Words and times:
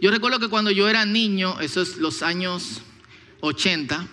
yo 0.00 0.10
recuerdo 0.10 0.38
que 0.38 0.48
cuando 0.48 0.70
yo 0.70 0.88
era 0.88 1.04
niño, 1.04 1.60
esos 1.60 1.96
los 1.96 2.22
años 2.22 2.82
80, 3.40 4.06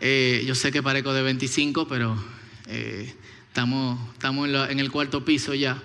eh, 0.00 0.44
yo 0.46 0.54
sé 0.54 0.72
que 0.72 0.82
parezco 0.82 1.12
de 1.12 1.22
25, 1.22 1.86
pero 1.88 2.22
eh, 2.68 3.14
estamos, 3.48 3.98
estamos 4.12 4.48
en, 4.48 4.80
el 4.80 4.90
cuarto 4.90 5.24
piso 5.24 5.54
ya. 5.54 5.82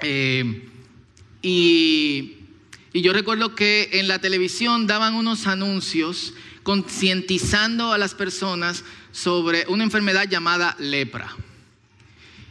Eh, 0.00 0.68
y, 1.42 2.36
y 2.92 3.00
yo 3.02 3.12
recuerdo 3.12 3.54
que 3.54 3.90
en 3.92 4.08
la 4.08 4.20
televisión 4.20 4.86
daban 4.86 5.14
unos 5.14 5.46
anuncios 5.46 6.34
concientizando 6.62 7.92
a 7.92 7.98
las 7.98 8.14
personas 8.14 8.84
sobre 9.12 9.64
una 9.68 9.84
enfermedad 9.84 10.28
llamada 10.28 10.76
lepra. 10.78 11.34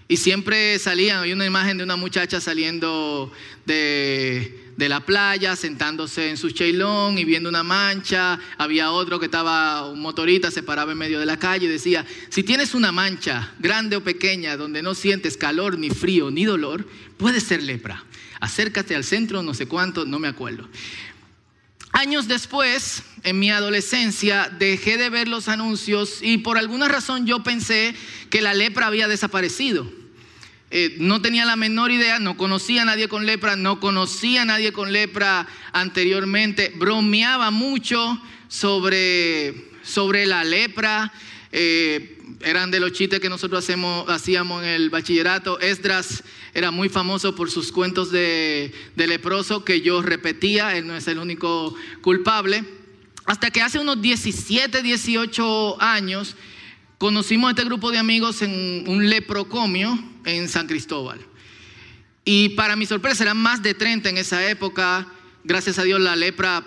Y 0.07 0.17
siempre 0.17 0.77
salían, 0.79 1.23
hay 1.23 1.33
una 1.33 1.45
imagen 1.45 1.77
de 1.77 1.83
una 1.83 1.95
muchacha 1.95 2.39
saliendo 2.39 3.31
de, 3.65 4.64
la 4.77 5.05
playa, 5.05 5.55
sentándose 5.55 6.29
en 6.29 6.37
su 6.37 6.51
cheilón 6.51 7.17
y 7.17 7.25
viendo 7.25 7.49
una 7.49 7.63
mancha. 7.63 8.39
Había 8.57 8.91
otro 8.91 9.19
que 9.19 9.25
estaba, 9.25 9.89
un 9.89 10.01
motorista, 10.01 10.51
se 10.51 10.63
paraba 10.63 10.91
en 10.91 10.97
medio 10.97 11.19
de 11.19 11.25
la 11.25 11.39
calle 11.39 11.65
y 11.65 11.69
decía, 11.69 12.05
si 12.29 12.43
tienes 12.43 12.75
una 12.75 12.91
mancha, 12.91 13.53
grande 13.59 13.95
o 13.95 14.03
pequeña, 14.03 14.57
donde 14.57 14.81
no 14.81 14.93
sientes 14.93 15.37
calor, 15.37 15.79
ni 15.79 15.89
frío, 15.89 16.29
ni 16.31 16.45
dolor, 16.45 16.87
puede 17.17 17.39
ser 17.39 17.63
lepra. 17.63 18.03
Acércate 18.39 18.95
al 18.95 19.03
centro, 19.03 19.41
no 19.43 19.53
sé 19.53 19.67
cuánto, 19.67 20.05
no 20.05 20.19
me 20.19 20.27
acuerdo. 20.27 20.67
Años 21.93 22.27
después, 22.27 23.03
en 23.23 23.39
mi 23.39 23.51
adolescencia, 23.51 24.51
dejé 24.59 24.97
de 24.97 25.09
ver 25.09 25.29
los 25.29 25.47
anuncios 25.47 26.19
y 26.21 26.39
por 26.39 26.57
alguna 26.57 26.89
razón 26.89 27.25
yo 27.25 27.41
pensé 27.41 27.95
que 28.29 28.41
la 28.41 28.53
lepra 28.53 28.87
había 28.87 29.07
desaparecido. 29.07 29.89
Eh, 30.77 30.97
no 30.99 31.21
tenía 31.21 31.45
la 31.45 31.55
menor 31.55 31.89
idea, 31.89 32.19
no 32.19 32.35
conocía 32.35 32.81
a 32.81 32.85
nadie 32.85 33.07
con 33.07 33.25
lepra, 33.25 33.55
no 33.55 33.79
conocía 33.79 34.41
a 34.41 34.45
nadie 34.45 34.73
con 34.73 34.91
lepra 34.91 35.47
anteriormente, 35.71 36.73
bromeaba 36.75 37.49
mucho 37.49 38.21
sobre, 38.49 39.69
sobre 39.83 40.25
la 40.25 40.43
lepra. 40.43 41.13
Eh, 41.53 42.17
eran 42.41 42.71
de 42.71 42.81
los 42.81 42.91
chistes 42.91 43.21
que 43.21 43.29
nosotros 43.29 43.63
hacemos, 43.63 44.09
hacíamos 44.09 44.63
en 44.63 44.69
el 44.71 44.89
bachillerato. 44.89 45.61
Esdras 45.61 46.25
era 46.53 46.71
muy 46.71 46.89
famoso 46.89 47.35
por 47.35 47.49
sus 47.49 47.71
cuentos 47.71 48.11
de, 48.11 48.73
de 48.97 49.07
leproso 49.07 49.63
que 49.63 49.79
yo 49.79 50.01
repetía, 50.01 50.75
él 50.75 50.87
no 50.87 50.97
es 50.97 51.07
el 51.07 51.19
único 51.19 51.73
culpable. 52.01 52.65
Hasta 53.23 53.49
que 53.49 53.61
hace 53.61 53.79
unos 53.79 54.01
17, 54.01 54.81
18 54.81 55.81
años 55.81 56.35
conocimos 56.97 57.47
a 57.47 57.51
este 57.51 57.63
grupo 57.63 57.91
de 57.91 57.97
amigos 57.97 58.41
en 58.41 58.83
un 58.89 59.09
leprocomio 59.09 60.14
en 60.25 60.49
San 60.49 60.67
Cristóbal. 60.67 61.19
Y 62.25 62.49
para 62.49 62.75
mi 62.75 62.87
sorpresa 62.87 63.23
eran 63.23 63.37
más 63.37 63.61
de 63.61 63.75
30 63.75 64.09
en 64.09 64.17
esa 64.17 64.49
época. 64.49 65.07
Gracias 65.43 65.77
a 65.77 65.83
Dios 65.83 66.01
la 66.01 66.15
lepra, 66.15 66.65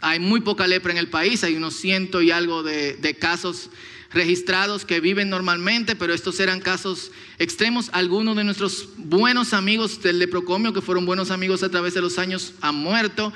hay 0.00 0.20
muy 0.20 0.42
poca 0.42 0.66
lepra 0.66 0.92
en 0.92 0.98
el 0.98 1.08
país, 1.08 1.42
hay 1.44 1.56
unos 1.56 1.74
ciento 1.74 2.20
y 2.20 2.30
algo 2.30 2.62
de, 2.62 3.16
casos 3.18 3.70
registrados 4.12 4.84
que 4.84 5.00
viven 5.00 5.30
normalmente, 5.30 5.96
pero 5.96 6.12
estos 6.12 6.38
eran 6.38 6.60
casos 6.60 7.10
extremos. 7.38 7.88
Algunos 7.94 8.36
de 8.36 8.44
nuestros 8.44 8.90
buenos 8.98 9.54
amigos 9.54 10.02
del 10.02 10.18
leprocomio, 10.18 10.74
que 10.74 10.82
fueron 10.82 11.06
buenos 11.06 11.30
amigos 11.30 11.62
a 11.62 11.70
través 11.70 11.94
de 11.94 12.02
los 12.02 12.18
años, 12.18 12.52
han 12.60 12.74
muerto. 12.74 13.32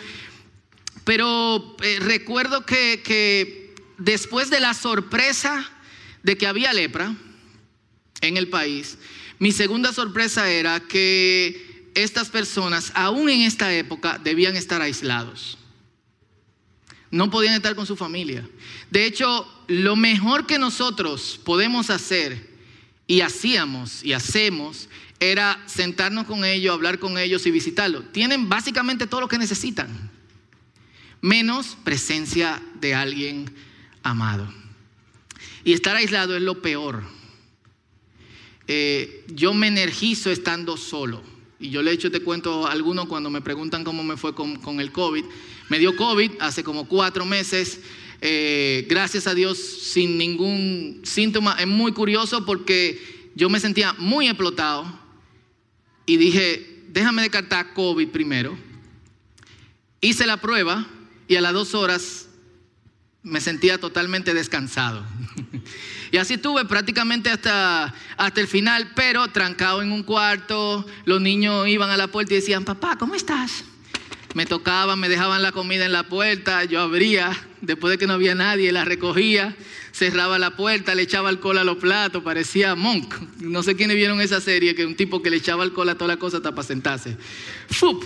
Pero 1.05 1.77
eh, 1.83 1.99
recuerdo 2.01 2.67
que, 2.67 3.01
que 3.03 3.75
después 3.97 4.51
de 4.51 4.61
la 4.61 4.75
sorpresa 4.75 5.71
de 6.23 6.37
que 6.37 6.47
había 6.47 6.75
lepra 6.75 7.15
en 8.21 8.37
el 8.37 8.49
país, 8.49 8.99
mi 9.39 9.53
segunda 9.53 9.93
sorpresa 9.93 10.51
era 10.51 10.81
que 10.81 11.91
estas 11.95 12.29
personas, 12.29 12.93
aún 12.95 13.29
en 13.31 13.43
esta 13.43 13.73
época, 13.75 14.19
debían 14.23 14.57
estar 14.57 14.83
aislados. 14.83 15.59
No 17.11 17.31
podían 17.31 17.55
estar 17.55 17.75
con 17.75 17.87
su 17.87 17.97
familia. 17.97 18.49
De 18.91 19.07
hecho, 19.07 19.47
lo 19.69 19.97
mejor 19.97 20.47
que 20.47 20.59
nosotros 20.59 21.41
podemos 21.45 21.91
hacer 21.91 22.55
y 23.07 23.21
hacíamos 23.21 24.05
y 24.05 24.13
hacemos 24.13 24.89
era 25.21 25.63
sentarnos 25.67 26.27
con 26.27 26.45
ellos, 26.45 26.75
hablar 26.75 26.99
con 26.99 27.17
ellos 27.19 27.47
y 27.47 27.51
visitarlos. 27.51 28.13
Tienen 28.13 28.49
básicamente 28.49 29.07
todo 29.07 29.23
lo 29.23 29.29
que 29.29 29.39
necesitan, 29.39 30.11
menos 31.21 31.77
presencia 31.85 32.63
de 32.81 32.95
alguien 32.95 33.51
amado. 34.03 34.53
Y 35.65 35.73
estar 35.73 35.97
aislado 35.97 36.37
es 36.37 36.43
lo 36.43 36.61
peor. 36.61 37.03
Eh, 38.69 39.25
yo 39.35 39.55
me 39.55 39.69
energizo 39.69 40.31
estando 40.31 40.77
solo. 40.77 41.23
Y 41.59 41.71
yo 41.71 41.83
le 41.83 41.91
he 41.91 41.95
hecho 41.95 42.11
te 42.11 42.21
cuento 42.21 42.67
a 42.67 42.73
algunos 42.73 43.07
cuando 43.07 43.31
me 43.31 43.41
preguntan 43.41 43.85
cómo 43.85 44.05
me 44.05 44.17
fue 44.17 44.35
con, 44.35 44.57
con 44.57 44.81
el 44.81 44.93
COVID. 44.93 45.25
Me 45.69 45.79
dio 45.79 45.97
COVID 45.97 46.33
hace 46.41 46.63
como 46.63 46.87
cuatro 46.87 47.25
meses. 47.25 47.81
Eh, 48.21 48.87
gracias 48.89 49.27
a 49.27 49.35
Dios 49.35 49.59
sin 49.59 50.19
ningún 50.19 51.01
síntoma. 51.05 51.57
Es 51.59 51.67
muy 51.67 51.93
curioso 51.93 52.45
porque 52.45 53.31
yo 53.35 53.49
me 53.49 53.61
sentía 53.61 53.95
muy 53.95 54.27
explotado 54.27 54.87
y 56.07 56.17
dije, 56.17 56.85
déjame 56.89 57.23
descartar 57.23 57.75
COVID 57.75 58.09
primero. 58.09 58.57
Hice 60.01 60.27
la 60.27 60.41
prueba 60.41 60.87
y 61.29 61.37
a 61.37 61.41
las 61.41 61.53
dos 61.53 61.75
horas 61.75 62.29
me 63.23 63.41
sentía 63.41 63.79
totalmente 63.79 64.35
descansado. 64.35 65.05
y 66.13 66.17
así 66.17 66.35
estuve 66.35 66.65
prácticamente 66.65 67.31
hasta, 67.31 67.95
hasta 68.17 68.41
el 68.41 68.49
final, 68.49 68.93
pero 68.95 69.29
trancado 69.29 69.83
en 69.83 69.93
un 69.93 70.03
cuarto. 70.03 70.87
Los 71.05 71.21
niños 71.21 71.69
iban 71.69 71.91
a 71.91 71.97
la 71.97 72.09
puerta 72.09 72.35
y 72.35 72.37
decían, 72.37 72.65
papá, 72.65 72.97
¿cómo 72.99 73.15
estás? 73.15 73.65
me 74.37 74.45
tocaban, 74.45 75.01
me 75.01 75.09
dejaban 75.09 75.41
la 75.41 75.51
comida 75.51 75.87
en 75.87 75.93
la 75.93 76.03
puerta, 76.03 76.63
yo 76.65 76.83
abría, 76.83 77.33
después 77.63 77.91
de 77.91 77.97
que 77.97 78.07
no 78.07 78.13
había 78.13 78.35
nadie, 78.35 78.71
la 78.71 78.85
recogía, 78.85 79.57
cerraba 79.93 80.39
la 80.39 80.57
puerta, 80.57 80.95
le 80.95 81.01
echaba 81.01 81.31
alcohol 81.31 81.57
a 81.57 81.65
los 81.65 81.79
platos, 81.79 82.23
parecía 82.23 82.75
Monk. 82.75 83.15
No 83.41 83.63
sé 83.63 83.77
quiénes 83.77 83.97
vieron 83.97 84.21
esa 84.21 84.43
serie, 84.43 84.75
que 84.75 84.85
un 84.85 84.95
tipo 84.95 85.23
que 85.23 85.31
le 85.31 85.39
echaba 85.39 85.63
alcohol 85.63 85.89
a 85.89 85.95
toda 85.95 86.09
la 86.09 86.17
cosa 86.19 86.37
hasta 86.37 86.55
para 86.55 86.69
sentarse. 86.69 87.17
¡Fup! 87.71 88.05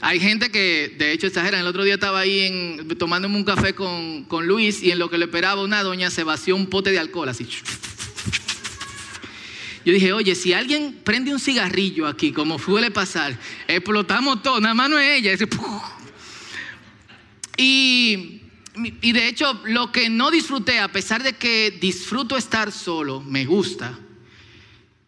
Hay 0.00 0.20
gente 0.20 0.50
que, 0.50 0.94
de 0.98 1.12
hecho, 1.12 1.26
exageran. 1.26 1.60
El 1.60 1.66
otro 1.66 1.84
día 1.84 1.94
estaba 1.94 2.20
ahí 2.20 2.40
en, 2.40 2.88
tomándome 2.98 3.36
un 3.36 3.44
café 3.44 3.74
con, 3.74 4.24
con 4.24 4.46
Luis 4.46 4.82
y 4.82 4.90
en 4.90 4.98
lo 4.98 5.08
que 5.08 5.18
le 5.18 5.24
esperaba 5.24 5.62
una 5.62 5.82
doña 5.82 6.10
se 6.10 6.22
vació 6.22 6.54
un 6.54 6.66
pote 6.66 6.92
de 6.92 6.98
alcohol 6.98 7.28
así. 7.28 7.48
Yo 9.86 9.92
dije, 9.92 10.12
oye, 10.12 10.34
si 10.34 10.52
alguien 10.52 10.98
prende 11.04 11.32
un 11.32 11.38
cigarrillo 11.38 12.08
aquí, 12.08 12.32
como 12.32 12.58
suele 12.58 12.90
pasar, 12.90 13.38
explotamos 13.68 14.42
todo, 14.42 14.60
nada 14.60 14.74
más 14.74 14.90
no 14.90 14.98
es 14.98 15.20
ella. 15.20 15.46
y, 17.56 18.42
y 19.00 19.12
de 19.12 19.28
hecho, 19.28 19.60
lo 19.64 19.92
que 19.92 20.10
no 20.10 20.32
disfruté, 20.32 20.80
a 20.80 20.90
pesar 20.90 21.22
de 21.22 21.34
que 21.34 21.70
disfruto 21.80 22.36
estar 22.36 22.72
solo, 22.72 23.20
me 23.20 23.44
gusta, 23.44 23.96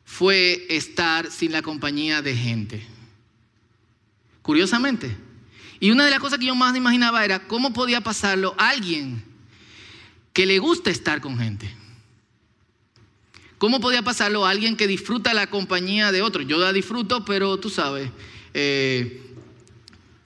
fue 0.04 0.64
estar 0.70 1.28
sin 1.30 1.50
la 1.50 1.62
compañía 1.62 2.22
de 2.22 2.36
gente. 2.36 2.97
Curiosamente. 4.48 5.14
Y 5.78 5.90
una 5.90 6.06
de 6.06 6.10
las 6.10 6.20
cosas 6.20 6.38
que 6.38 6.46
yo 6.46 6.54
más 6.54 6.74
imaginaba 6.74 7.22
era 7.22 7.46
cómo 7.46 7.74
podía 7.74 8.00
pasarlo 8.00 8.54
alguien 8.56 9.22
que 10.32 10.46
le 10.46 10.58
gusta 10.58 10.88
estar 10.88 11.20
con 11.20 11.38
gente. 11.38 11.70
¿Cómo 13.58 13.78
podía 13.78 14.00
pasarlo 14.00 14.46
a 14.46 14.50
alguien 14.50 14.74
que 14.74 14.86
disfruta 14.86 15.34
la 15.34 15.48
compañía 15.48 16.12
de 16.12 16.22
otro? 16.22 16.40
Yo 16.40 16.56
la 16.56 16.72
disfruto, 16.72 17.26
pero 17.26 17.58
tú 17.58 17.68
sabes, 17.68 18.10
eh, 18.54 19.20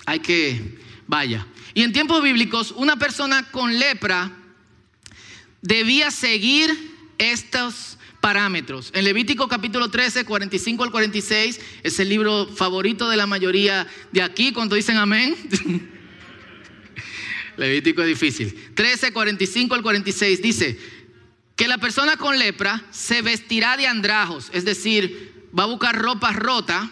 hay 0.07 0.21
que, 0.21 0.79
vaya. 1.09 1.45
Y 1.75 1.83
en 1.83 1.93
tiempos 1.93 2.23
bíblicos, 2.23 2.71
una 2.77 3.01
persona 3.01 3.51
con 3.51 3.77
lepra 3.77 4.31
debía 5.63 6.13
seguir 6.13 6.71
estos 7.19 7.92
parámetros. 8.23 8.91
En 8.95 9.05
Levítico 9.05 9.49
capítulo 9.49 9.91
13, 9.91 10.25
45 10.25 10.85
al 10.85 10.91
46, 10.93 11.61
es 11.83 12.01
el 12.01 12.09
libro 12.09 12.47
favorito 12.47 13.11
de 13.11 13.17
la 13.17 13.27
mayoría 13.27 13.87
de 14.13 14.23
aquí, 14.23 14.53
cuando 14.53 14.77
dicen 14.77 14.97
amén. 14.97 15.37
Levítico 17.59 18.01
es 18.01 18.09
difícil. 18.09 18.73
13, 18.75 19.13
45 19.13 19.75
al 19.75 19.83
46 19.83 20.41
dice, 20.41 20.79
que 21.57 21.69
la 21.69 21.79
persona 21.79 22.17
con 22.17 22.39
lepra 22.39 22.83
se 22.93 23.23
vestirá 23.23 23.77
de 23.77 23.89
andrajos, 23.89 24.51
es 24.55 24.65
decir, 24.65 25.49
va 25.59 25.65
a 25.65 25.67
buscar 25.67 25.99
ropa 25.99 26.33
rota 26.33 26.91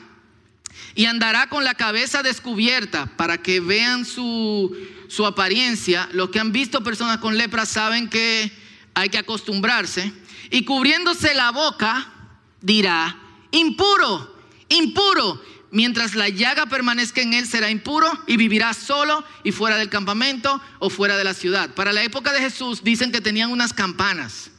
y 0.96 1.06
andará 1.06 1.48
con 1.48 1.62
la 1.62 1.74
cabeza 1.74 2.24
descubierta 2.24 3.06
para 3.16 3.40
que 3.40 3.60
vean 3.60 4.04
su, 4.04 4.76
su 5.08 5.24
apariencia. 5.26 6.08
Los 6.12 6.30
que 6.30 6.40
han 6.40 6.50
visto 6.50 6.82
personas 6.82 7.18
con 7.18 7.38
lepra 7.38 7.66
saben 7.66 8.08
que 8.08 8.50
hay 8.94 9.08
que 9.08 9.18
acostumbrarse. 9.18 10.12
Y 10.50 10.64
cubriéndose 10.64 11.34
la 11.34 11.52
boca 11.52 12.12
dirá, 12.60 13.16
impuro, 13.52 14.36
impuro. 14.68 15.40
Mientras 15.72 16.16
la 16.16 16.28
llaga 16.28 16.66
permanezca 16.66 17.20
en 17.20 17.32
él 17.32 17.46
será 17.46 17.70
impuro 17.70 18.10
y 18.26 18.36
vivirá 18.36 18.74
solo 18.74 19.24
y 19.44 19.52
fuera 19.52 19.76
del 19.76 19.88
campamento 19.88 20.60
o 20.80 20.90
fuera 20.90 21.16
de 21.16 21.22
la 21.22 21.32
ciudad. 21.32 21.74
Para 21.74 21.92
la 21.92 22.02
época 22.02 22.32
de 22.32 22.40
Jesús 22.40 22.82
dicen 22.82 23.12
que 23.12 23.20
tenían 23.20 23.52
unas 23.52 23.72
campanas. 23.72 24.50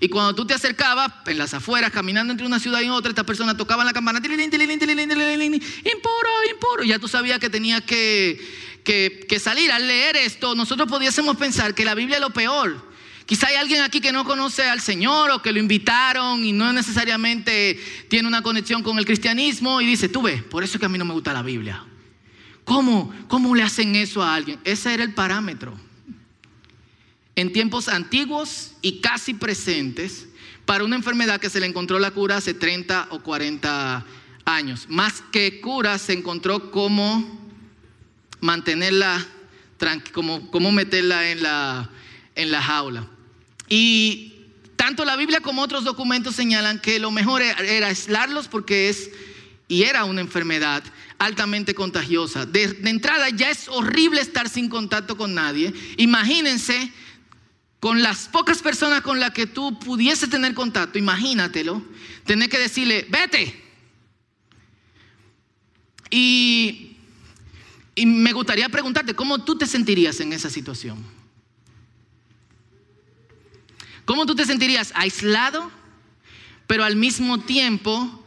Y 0.00 0.08
cuando 0.08 0.34
tú 0.34 0.46
te 0.46 0.52
acercabas 0.54 1.12
en 1.26 1.38
las 1.38 1.54
afueras, 1.54 1.90
caminando 1.90 2.30
entre 2.32 2.46
una 2.46 2.58
ciudad 2.58 2.80
y 2.80 2.90
otra, 2.90 3.10
esta 3.10 3.24
persona 3.24 3.56
tocaba 3.56 3.84
la 3.84 3.92
campana, 3.92 4.18
impuro, 4.18 4.40
impuro. 6.50 6.84
Ya 6.84 6.98
tú 6.98 7.08
sabías 7.08 7.38
que 7.38 7.50
tenías 7.50 7.82
que, 7.82 8.40
que, 8.82 9.26
que 9.28 9.38
salir. 9.38 9.72
Al 9.72 9.86
leer 9.86 10.16
esto, 10.16 10.54
nosotros 10.54 10.88
pudiésemos 10.88 11.36
pensar 11.36 11.74
que 11.74 11.84
la 11.84 11.94
Biblia 11.94 12.16
es 12.16 12.22
lo 12.22 12.30
peor. 12.30 12.89
Quizá 13.30 13.46
hay 13.46 13.54
alguien 13.54 13.82
aquí 13.82 14.00
que 14.00 14.10
no 14.10 14.24
conoce 14.24 14.64
al 14.64 14.80
Señor 14.80 15.30
o 15.30 15.40
que 15.40 15.52
lo 15.52 15.60
invitaron 15.60 16.44
y 16.44 16.50
no 16.50 16.72
necesariamente 16.72 17.78
tiene 18.08 18.26
una 18.26 18.42
conexión 18.42 18.82
con 18.82 18.98
el 18.98 19.04
cristianismo 19.04 19.80
y 19.80 19.86
dice, 19.86 20.08
tú 20.08 20.22
ves, 20.22 20.42
por 20.42 20.64
eso 20.64 20.72
es 20.72 20.80
que 20.80 20.86
a 20.86 20.88
mí 20.88 20.98
no 20.98 21.04
me 21.04 21.12
gusta 21.12 21.32
la 21.32 21.42
Biblia. 21.42 21.84
¿Cómo, 22.64 23.14
¿Cómo 23.28 23.54
le 23.54 23.62
hacen 23.62 23.94
eso 23.94 24.20
a 24.20 24.34
alguien? 24.34 24.58
Ese 24.64 24.92
era 24.92 25.04
el 25.04 25.14
parámetro. 25.14 25.78
En 27.36 27.52
tiempos 27.52 27.86
antiguos 27.86 28.72
y 28.82 29.00
casi 29.00 29.34
presentes, 29.34 30.26
para 30.64 30.82
una 30.82 30.96
enfermedad 30.96 31.38
que 31.38 31.50
se 31.50 31.60
le 31.60 31.66
encontró 31.66 32.00
la 32.00 32.10
cura 32.10 32.38
hace 32.38 32.52
30 32.52 33.10
o 33.10 33.20
40 33.20 34.06
años. 34.44 34.86
Más 34.88 35.22
que 35.30 35.60
cura, 35.60 35.98
se 35.98 36.14
encontró 36.14 36.72
cómo 36.72 37.48
mantenerla, 38.40 39.24
cómo, 40.12 40.50
cómo 40.50 40.72
meterla 40.72 41.30
en 41.30 41.44
la, 41.44 41.90
en 42.34 42.50
la 42.50 42.60
jaula. 42.60 43.06
Y 43.70 44.34
tanto 44.76 45.04
la 45.04 45.16
Biblia 45.16 45.40
como 45.40 45.62
otros 45.62 45.84
documentos 45.84 46.34
señalan 46.34 46.80
que 46.80 46.98
lo 46.98 47.10
mejor 47.10 47.40
era 47.40 47.86
aislarlos 47.86 48.48
porque 48.48 48.90
es 48.90 49.10
y 49.68 49.84
era 49.84 50.04
una 50.04 50.20
enfermedad 50.20 50.82
altamente 51.18 51.74
contagiosa. 51.74 52.44
De, 52.44 52.76
entrada 52.84 53.28
ya 53.28 53.50
es 53.50 53.68
horrible 53.68 54.20
estar 54.20 54.48
sin 54.48 54.68
contacto 54.68 55.16
con 55.16 55.32
nadie. 55.32 55.72
Imagínense 55.96 56.92
con 57.78 58.02
las 58.02 58.26
pocas 58.26 58.62
personas 58.62 59.02
con 59.02 59.20
las 59.20 59.30
que 59.30 59.46
tú 59.46 59.78
pudiese 59.78 60.26
tener 60.26 60.54
contacto, 60.54 60.98
imagínatelo, 60.98 61.82
tener 62.24 62.48
que 62.48 62.58
decirle, 62.58 63.06
vete. 63.08 63.62
Y, 66.10 66.96
y 67.94 68.06
me 68.06 68.32
gustaría 68.32 68.68
preguntarte, 68.68 69.14
¿cómo 69.14 69.44
tú 69.44 69.56
te 69.56 69.66
sentirías 69.66 70.18
en 70.18 70.32
esa 70.32 70.50
situación? 70.50 71.19
¿Cómo 74.10 74.26
tú 74.26 74.34
te 74.34 74.44
sentirías 74.44 74.90
aislado, 74.96 75.70
pero 76.66 76.82
al 76.82 76.96
mismo 76.96 77.38
tiempo 77.42 78.24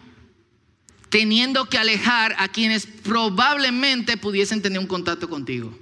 teniendo 1.09 1.65
que 1.65 1.77
alejar 1.77 2.33
a 2.37 2.47
quienes 2.47 2.85
probablemente 2.85 4.15
pudiesen 4.15 4.61
tener 4.61 4.79
un 4.79 4.87
contacto 4.87 5.29
contigo. 5.29 5.77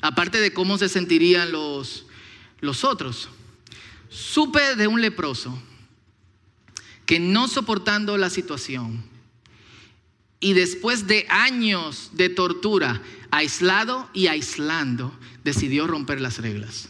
Aparte 0.00 0.40
de 0.40 0.54
cómo 0.54 0.78
se 0.78 0.88
sentirían 0.88 1.52
los, 1.52 2.06
los 2.60 2.84
otros. 2.84 3.28
Supe 4.08 4.76
de 4.76 4.86
un 4.86 5.02
leproso 5.02 5.54
que 7.04 7.20
no 7.20 7.48
soportando 7.48 8.16
la 8.16 8.30
situación 8.30 9.04
y 10.40 10.54
después 10.54 11.06
de 11.06 11.26
años 11.28 12.12
de 12.14 12.30
tortura, 12.30 13.02
aislado 13.30 14.08
y 14.14 14.28
aislando, 14.28 15.14
decidió 15.44 15.86
romper 15.86 16.22
las 16.22 16.38
reglas. 16.38 16.88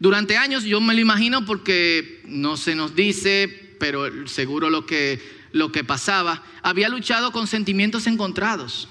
Durante 0.00 0.36
años 0.36 0.64
yo 0.64 0.80
me 0.80 0.94
lo 0.94 1.00
imagino 1.00 1.44
porque 1.44 2.22
no 2.26 2.56
se 2.56 2.74
nos 2.74 2.94
dice, 2.94 3.48
pero 3.80 4.28
seguro 4.28 4.70
lo 4.70 4.86
que, 4.86 5.20
lo 5.52 5.72
que 5.72 5.82
pasaba, 5.84 6.42
había 6.62 6.88
luchado 6.88 7.32
con 7.32 7.46
sentimientos 7.46 8.06
encontrados. 8.06 8.88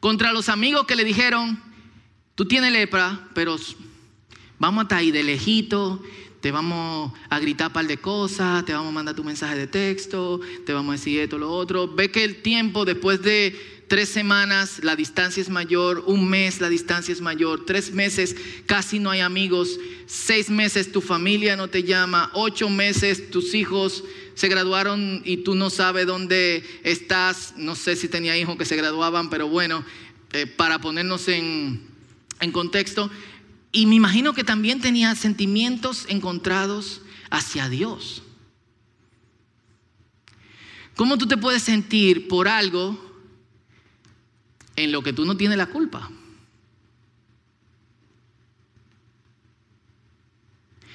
Contra 0.00 0.32
los 0.32 0.48
amigos 0.48 0.86
que 0.86 0.96
le 0.96 1.04
dijeron, 1.04 1.62
tú 2.34 2.46
tienes 2.46 2.72
lepra, 2.72 3.28
pero 3.34 3.56
vamos 4.58 4.80
a 4.80 4.82
estar 4.82 4.98
ahí 4.98 5.12
de 5.12 5.22
lejito, 5.22 6.02
te 6.40 6.50
vamos 6.50 7.12
a 7.30 7.38
gritar 7.38 7.72
par 7.72 7.86
de 7.86 7.98
cosas, 7.98 8.64
te 8.64 8.72
vamos 8.72 8.88
a 8.88 8.92
mandar 8.92 9.14
tu 9.14 9.22
mensaje 9.22 9.56
de 9.56 9.68
texto, 9.68 10.40
te 10.66 10.72
vamos 10.72 10.94
a 10.94 10.98
decir 10.98 11.20
esto, 11.20 11.38
lo 11.38 11.52
otro. 11.52 11.86
Ve 11.86 12.10
que 12.10 12.24
el 12.24 12.42
tiempo 12.42 12.84
después 12.84 13.22
de 13.22 13.81
tres 13.92 14.08
semanas 14.08 14.82
la 14.82 14.96
distancia 14.96 15.42
es 15.42 15.50
mayor, 15.50 16.04
un 16.06 16.26
mes 16.26 16.62
la 16.62 16.70
distancia 16.70 17.12
es 17.12 17.20
mayor, 17.20 17.66
tres 17.66 17.92
meses 17.92 18.34
casi 18.64 18.98
no 18.98 19.10
hay 19.10 19.20
amigos, 19.20 19.78
seis 20.06 20.48
meses 20.48 20.92
tu 20.92 21.02
familia 21.02 21.56
no 21.56 21.68
te 21.68 21.82
llama, 21.82 22.30
ocho 22.32 22.70
meses 22.70 23.30
tus 23.30 23.52
hijos 23.52 24.02
se 24.34 24.48
graduaron 24.48 25.20
y 25.26 25.44
tú 25.44 25.54
no 25.54 25.68
sabes 25.68 26.06
dónde 26.06 26.64
estás, 26.84 27.52
no 27.58 27.74
sé 27.74 27.94
si 27.94 28.08
tenía 28.08 28.34
hijos 28.38 28.56
que 28.56 28.64
se 28.64 28.76
graduaban, 28.76 29.28
pero 29.28 29.46
bueno, 29.46 29.84
eh, 30.32 30.46
para 30.46 30.78
ponernos 30.78 31.28
en, 31.28 31.86
en 32.40 32.50
contexto, 32.50 33.10
y 33.72 33.84
me 33.84 33.96
imagino 33.96 34.32
que 34.32 34.42
también 34.42 34.80
tenía 34.80 35.14
sentimientos 35.16 36.06
encontrados 36.08 37.02
hacia 37.28 37.68
Dios. 37.68 38.22
¿Cómo 40.96 41.18
tú 41.18 41.26
te 41.28 41.36
puedes 41.36 41.62
sentir 41.62 42.26
por 42.26 42.48
algo 42.48 43.11
en 44.76 44.92
lo 44.92 45.02
que 45.02 45.12
tú 45.12 45.24
no 45.24 45.36
tienes 45.36 45.58
la 45.58 45.66
culpa? 45.66 46.10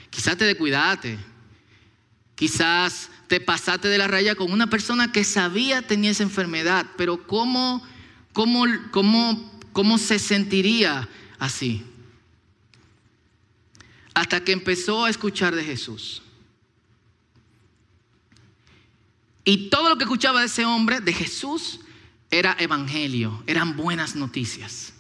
Quizás 0.09 0.37
te 0.37 0.45
descuidaste, 0.45 1.19
quizás 2.35 3.09
te 3.27 3.39
pasaste 3.39 3.87
de 3.87 3.97
la 3.97 4.07
raya 4.07 4.35
con 4.35 4.51
una 4.51 4.67
persona 4.67 5.11
que 5.11 5.23
sabía 5.23 5.85
tenía 5.85 6.11
esa 6.11 6.23
enfermedad, 6.23 6.87
pero 6.97 7.27
¿cómo, 7.27 7.85
cómo, 8.33 8.65
cómo, 8.91 9.59
cómo 9.73 9.97
se 9.97 10.17
sentiría 10.17 11.07
así? 11.37 11.83
hasta 14.17 14.43
que 14.43 14.51
empezó 14.51 15.05
a 15.05 15.11
escuchar 15.11 15.53
de 15.53 15.63
Jesús. 15.63 16.23
Y 19.45 19.69
todo 19.69 19.89
lo 19.89 19.97
que 19.99 20.05
escuchaba 20.05 20.39
de 20.39 20.47
ese 20.47 20.65
hombre, 20.65 21.01
de 21.01 21.13
Jesús, 21.13 21.81
era 22.29 22.55
evangelio, 22.59 23.43
eran 23.47 23.77
buenas 23.77 24.15
noticias. 24.15 24.93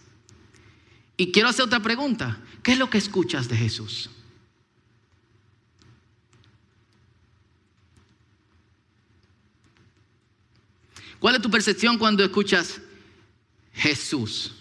Y 1.17 1.31
quiero 1.31 1.49
hacer 1.49 1.65
otra 1.65 1.81
pregunta. 1.81 2.41
¿Qué 2.63 2.73
es 2.73 2.77
lo 2.77 2.89
que 2.89 2.97
escuchas 2.97 3.47
de 3.47 3.57
Jesús? 3.57 4.09
¿Cuál 11.19 11.35
es 11.35 11.41
tu 11.41 11.49
percepción 11.49 11.97
cuando 11.97 12.23
escuchas 12.23 12.79
Jesús? 13.73 14.53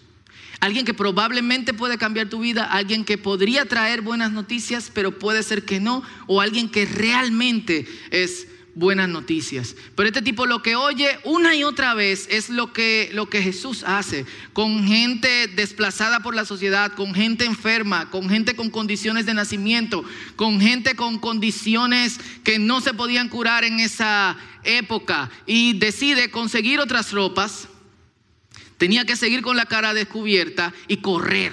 Alguien 0.61 0.87
que 0.87 0.95
probablemente 0.95 1.75
puede 1.75 1.99
cambiar 1.99 2.31
tu 2.31 2.41
vida, 2.41 2.65
alguien 2.65 3.05
que 3.05 3.19
podría 3.19 3.67
traer 3.67 4.01
buenas 4.01 4.33
noticias, 4.33 4.91
pero 4.93 5.19
puede 5.19 5.43
ser 5.43 5.67
que 5.67 5.81
no, 5.81 6.03
o 6.27 6.41
alguien 6.41 6.71
que 6.71 6.87
realmente 6.87 7.87
es 8.11 8.49
buenas 8.77 9.09
noticias. 9.09 9.75
Pero 9.97 10.07
este 10.07 10.23
tipo 10.23 10.47
lo 10.47 10.63
que 10.63 10.77
oye 10.77 11.19
una 11.25 11.57
y 11.57 11.65
otra 11.65 11.95
vez 11.95 12.29
es 12.31 12.49
lo 12.49 12.73
que, 12.73 13.11
lo 13.13 13.29
que 13.29 13.43
Jesús 13.43 13.83
hace 13.83 14.25
con 14.53 14.87
gente 14.87 15.49
desplazada 15.49 16.21
por 16.21 16.37
la 16.37 16.45
sociedad, 16.45 16.93
con 16.93 17.13
gente 17.13 17.45
enferma, 17.45 18.09
con 18.11 18.29
gente 18.29 18.55
con 18.55 18.71
condiciones 18.71 19.27
de 19.27 19.35
nacimiento, 19.35 20.05
con 20.37 20.61
gente 20.61 20.95
con 20.95 21.19
condiciones 21.19 22.21
que 22.45 22.61
no 22.61 22.81
se 22.81 22.95
podían 22.95 23.29
curar 23.29 23.65
en 23.65 23.81
esa 23.81 24.37
época 24.63 25.31
y 25.45 25.73
decide 25.79 26.31
conseguir 26.31 26.79
otras 26.79 27.11
ropas 27.11 27.69
Tenía 28.79 29.05
que 29.05 29.17
seguir 29.17 29.43
con 29.43 29.57
la 29.57 29.67
cara 29.67 29.95
descubierta 29.95 30.73
y 30.87 30.99
correr. 30.99 31.53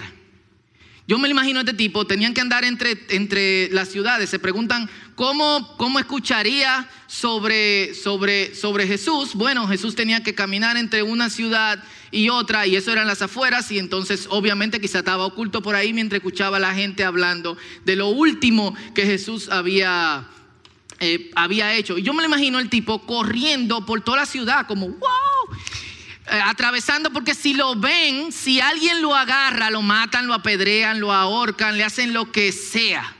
Yo 1.05 1.19
me 1.19 1.27
lo 1.27 1.33
imagino 1.33 1.59
a 1.59 1.63
este 1.63 1.73
tipo, 1.73 2.07
tenían 2.07 2.33
que 2.33 2.39
andar 2.39 2.63
entre, 2.63 2.97
entre 3.09 3.69
las 3.71 3.89
ciudades, 3.89 4.29
se 4.29 4.39
preguntan 4.39 4.89
cómo, 5.15 5.75
cómo 5.75 5.99
escucharía 5.99 6.89
sobre, 7.07 7.93
sobre, 7.93 8.55
sobre 8.55 8.87
Jesús. 8.87 9.35
Bueno, 9.35 9.67
Jesús 9.67 9.95
tenía 9.95 10.23
que 10.23 10.33
caminar 10.33 10.77
entre 10.77 11.03
una 11.03 11.29
ciudad 11.29 11.83
y 12.09 12.29
otra, 12.29 12.67
y 12.67 12.77
eso 12.77 12.93
eran 12.93 13.05
las 13.05 13.21
afueras, 13.21 13.69
y 13.71 13.79
entonces 13.79 14.27
obviamente 14.29 14.79
quizá 14.79 14.99
estaba 14.99 15.25
oculto 15.25 15.61
por 15.61 15.75
ahí 15.75 15.91
mientras 15.91 16.19
escuchaba 16.19 16.55
a 16.55 16.61
la 16.61 16.73
gente 16.73 17.03
hablando 17.03 17.57
de 17.83 17.97
lo 17.97 18.07
último 18.07 18.73
que 18.95 19.05
Jesús 19.05 19.49
había, 19.49 20.25
eh, 21.01 21.31
había 21.35 21.73
hecho. 21.75 21.97
Y 21.97 22.03
yo 22.03 22.13
me 22.13 22.21
lo 22.21 22.29
imagino 22.29 22.59
el 22.59 22.69
tipo 22.69 23.05
corriendo 23.05 23.85
por 23.85 23.99
toda 23.99 24.19
la 24.19 24.25
ciudad, 24.25 24.67
como, 24.67 24.87
wow, 24.87 25.57
atravesando, 26.25 27.11
porque 27.11 27.35
si 27.35 27.53
lo 27.53 27.75
ven, 27.75 28.31
si 28.31 28.59
alguien 28.61 29.01
lo 29.01 29.15
agarra, 29.15 29.69
lo 29.69 29.81
matan, 29.81 30.27
lo 30.27 30.33
apedrean, 30.33 30.99
lo 30.99 31.11
ahorcan, 31.11 31.77
le 31.77 31.83
hacen 31.83 32.13
lo 32.13 32.31
que 32.31 32.51
sea. 32.51 33.15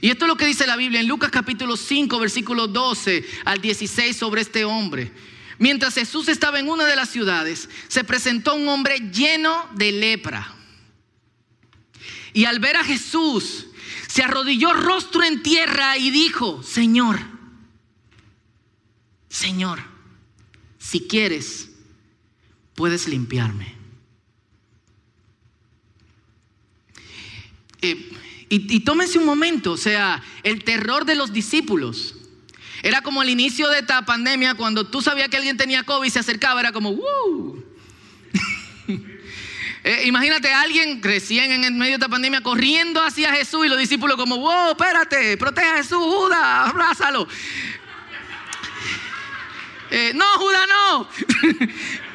Y 0.00 0.10
esto 0.10 0.26
es 0.26 0.28
lo 0.28 0.36
que 0.36 0.46
dice 0.46 0.66
la 0.66 0.76
Biblia 0.76 1.00
en 1.00 1.08
Lucas 1.08 1.30
capítulo 1.30 1.76
5, 1.76 2.18
versículo 2.18 2.66
12 2.66 3.24
al 3.46 3.60
16 3.60 4.16
sobre 4.16 4.42
este 4.42 4.64
hombre. 4.64 5.10
Mientras 5.58 5.94
Jesús 5.94 6.28
estaba 6.28 6.58
en 6.58 6.68
una 6.68 6.84
de 6.84 6.96
las 6.96 7.08
ciudades, 7.08 7.70
se 7.88 8.04
presentó 8.04 8.54
un 8.54 8.68
hombre 8.68 8.98
lleno 9.12 9.66
de 9.74 9.92
lepra. 9.92 10.52
Y 12.34 12.44
al 12.44 12.58
ver 12.58 12.76
a 12.76 12.84
Jesús, 12.84 13.68
se 14.08 14.22
arrodilló 14.22 14.74
rostro 14.74 15.22
en 15.22 15.42
tierra 15.42 15.96
y 15.96 16.10
dijo, 16.10 16.62
Señor, 16.62 17.20
Señor, 19.28 19.80
si 20.78 21.06
quieres, 21.06 21.70
puedes 22.74 23.08
limpiarme. 23.08 23.74
Eh, 27.82 28.12
y, 28.48 28.76
y 28.76 28.80
tómense 28.80 29.18
un 29.18 29.26
momento, 29.26 29.72
o 29.72 29.76
sea, 29.76 30.22
el 30.42 30.64
terror 30.64 31.04
de 31.04 31.14
los 31.14 31.32
discípulos. 31.32 32.16
Era 32.82 33.00
como 33.00 33.22
el 33.22 33.30
inicio 33.30 33.70
de 33.70 33.78
esta 33.78 34.04
pandemia, 34.04 34.54
cuando 34.54 34.86
tú 34.86 35.00
sabías 35.00 35.28
que 35.28 35.38
alguien 35.38 35.56
tenía 35.56 35.84
COVID 35.84 36.06
y 36.06 36.10
se 36.10 36.18
acercaba, 36.18 36.60
era 36.60 36.72
como, 36.72 36.94
¡wow! 36.94 37.64
Eh, 39.86 40.06
imagínate 40.06 40.50
a 40.50 40.62
alguien 40.62 41.02
recién 41.02 41.52
en 41.52 41.62
el 41.62 41.74
medio 41.74 41.90
de 41.90 41.96
esta 41.96 42.08
pandemia 42.08 42.40
corriendo 42.40 43.02
hacia 43.02 43.34
Jesús 43.34 43.66
y 43.66 43.68
los 43.68 43.76
discípulos 43.76 44.16
como, 44.16 44.38
wow, 44.38 44.70
espérate, 44.70 45.36
protege 45.36 45.68
a 45.68 45.76
Jesús, 45.76 45.98
Judas, 45.98 46.70
abrázalo. 46.70 47.28
Eh, 49.90 50.12
no, 50.14 50.24
Judas, 50.38 50.66
no. 50.66 51.08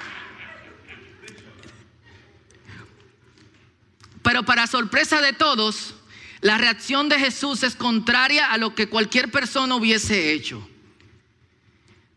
Pero 4.29 4.43
para 4.43 4.67
sorpresa 4.67 5.21
de 5.21 5.33
todos, 5.33 5.95
la 6.41 6.59
reacción 6.59 7.09
de 7.09 7.17
Jesús 7.17 7.63
es 7.63 7.75
contraria 7.75 8.51
a 8.51 8.59
lo 8.59 8.75
que 8.75 8.87
cualquier 8.87 9.31
persona 9.31 9.73
hubiese 9.73 10.33
hecho. 10.33 10.69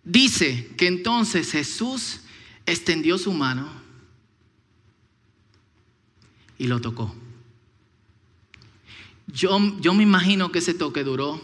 Dice 0.05 0.75
que 0.77 0.89
entonces 0.89 1.51
Jesús 1.53 2.21
extendió 2.67 3.17
su 3.17 3.33
mano 3.33 3.73
y 6.59 6.67
lo 6.67 6.83
tocó. 6.83 7.17
Yo, 9.29 9.59
yo 9.81 9.95
me 9.95 10.03
imagino 10.03 10.53
que 10.53 10.59
ese 10.59 10.75
toque 10.75 11.05
duró 11.05 11.33
un 11.33 11.41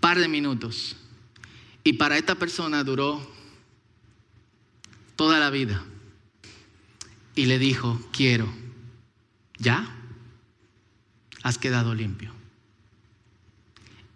par 0.00 0.18
de 0.18 0.28
minutos. 0.28 0.96
Y 1.84 1.92
para 1.92 2.16
esta 2.16 2.36
persona 2.36 2.82
duró 2.82 3.20
toda 5.16 5.38
la 5.38 5.50
vida. 5.50 5.84
Y 7.36 7.46
le 7.46 7.60
dijo, 7.60 8.00
quiero, 8.12 8.52
¿ya? 9.58 9.88
Has 11.44 11.58
quedado 11.58 11.94
limpio. 11.94 12.32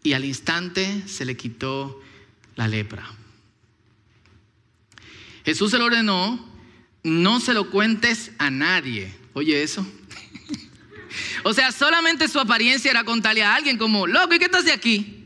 Y 0.03 0.15
al 0.15 0.25
instante 0.25 1.07
se 1.07 1.25
le 1.25 1.37
quitó 1.37 2.03
la 2.57 2.67
lepra. 2.67 3.09
Jesús 5.45 5.71
se 5.71 5.79
lo 5.79 5.85
ordenó 5.85 6.51
no 7.03 7.41
se 7.41 7.55
lo 7.55 7.71
cuentes 7.71 8.33
a 8.39 8.51
nadie. 8.51 9.15
Oye 9.33 9.63
eso. 9.63 9.87
o 11.45 11.53
sea, 11.53 11.73
solamente 11.73 12.29
su 12.29 12.39
apariencia 12.39 12.91
era 12.91 13.05
contarle 13.05 13.43
a 13.43 13.55
alguien 13.55 13.79
como, 13.79 14.07
loco, 14.07 14.35
¿y 14.35 14.39
qué 14.39 14.47
estás 14.47 14.65
de 14.65 14.73
aquí? 14.73 15.25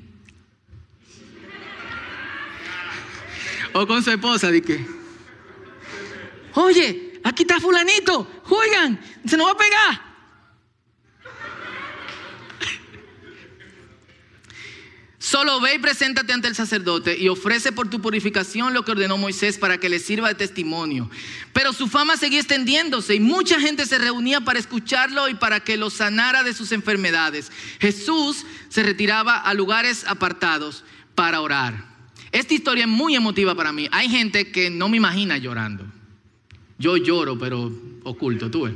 o 3.73 3.87
con 3.87 4.03
su 4.03 4.11
esposa, 4.11 4.51
di 4.51 4.61
que, 4.61 4.87
oye, 6.55 7.14
aquí 7.25 7.43
está 7.43 7.59
fulanito, 7.59 8.31
juegan, 8.45 9.01
se 9.27 9.37
nos 9.37 9.49
va 9.49 9.53
a 9.53 9.57
pegar. 9.57 10.15
Solo 15.25 15.59
ve 15.59 15.77
y 15.77 15.79
preséntate 15.79 16.35
ante 16.35 16.49
el 16.49 16.55
sacerdote 16.55 17.17
y 17.19 17.29
ofrece 17.29 17.73
por 17.73 17.89
tu 17.89 18.03
purificación 18.03 18.75
lo 18.75 18.85
que 18.85 18.93
ordenó 18.93 19.17
Moisés 19.17 19.57
para 19.57 19.79
que 19.79 19.89
le 19.89 19.99
sirva 19.99 20.29
de 20.29 20.35
testimonio. 20.35 21.11
Pero 21.55 21.73
su 21.73 21.89
fama 21.89 22.19
seguía 22.19 22.41
extendiéndose 22.41 23.15
y 23.15 23.21
mucha 23.21 23.59
gente 23.59 23.87
se 23.87 23.97
reunía 23.97 24.43
para 24.43 24.59
escucharlo 24.59 25.31
y 25.31 25.35
para 25.35 25.61
que 25.61 25.79
lo 25.79 25.89
sanara 25.89 26.43
de 26.43 26.53
sus 26.53 26.73
enfermedades. 26.73 27.51
Jesús 27.81 28.45
se 28.69 28.83
retiraba 28.83 29.39
a 29.39 29.55
lugares 29.55 30.05
apartados 30.07 30.85
para 31.15 31.41
orar. 31.41 31.87
Esta 32.31 32.53
historia 32.53 32.85
es 32.85 32.91
muy 32.91 33.17
emotiva 33.17 33.55
para 33.55 33.73
mí. 33.73 33.89
Hay 33.93 34.11
gente 34.11 34.53
que 34.53 34.69
no 34.69 34.91
me 34.91 34.99
imagina 34.99 35.39
llorando. 35.39 35.87
Yo 36.79 36.97
lloro, 36.97 37.39
pero 37.39 37.73
oculto, 38.03 38.51
tú 38.51 38.63
ves. 38.63 38.75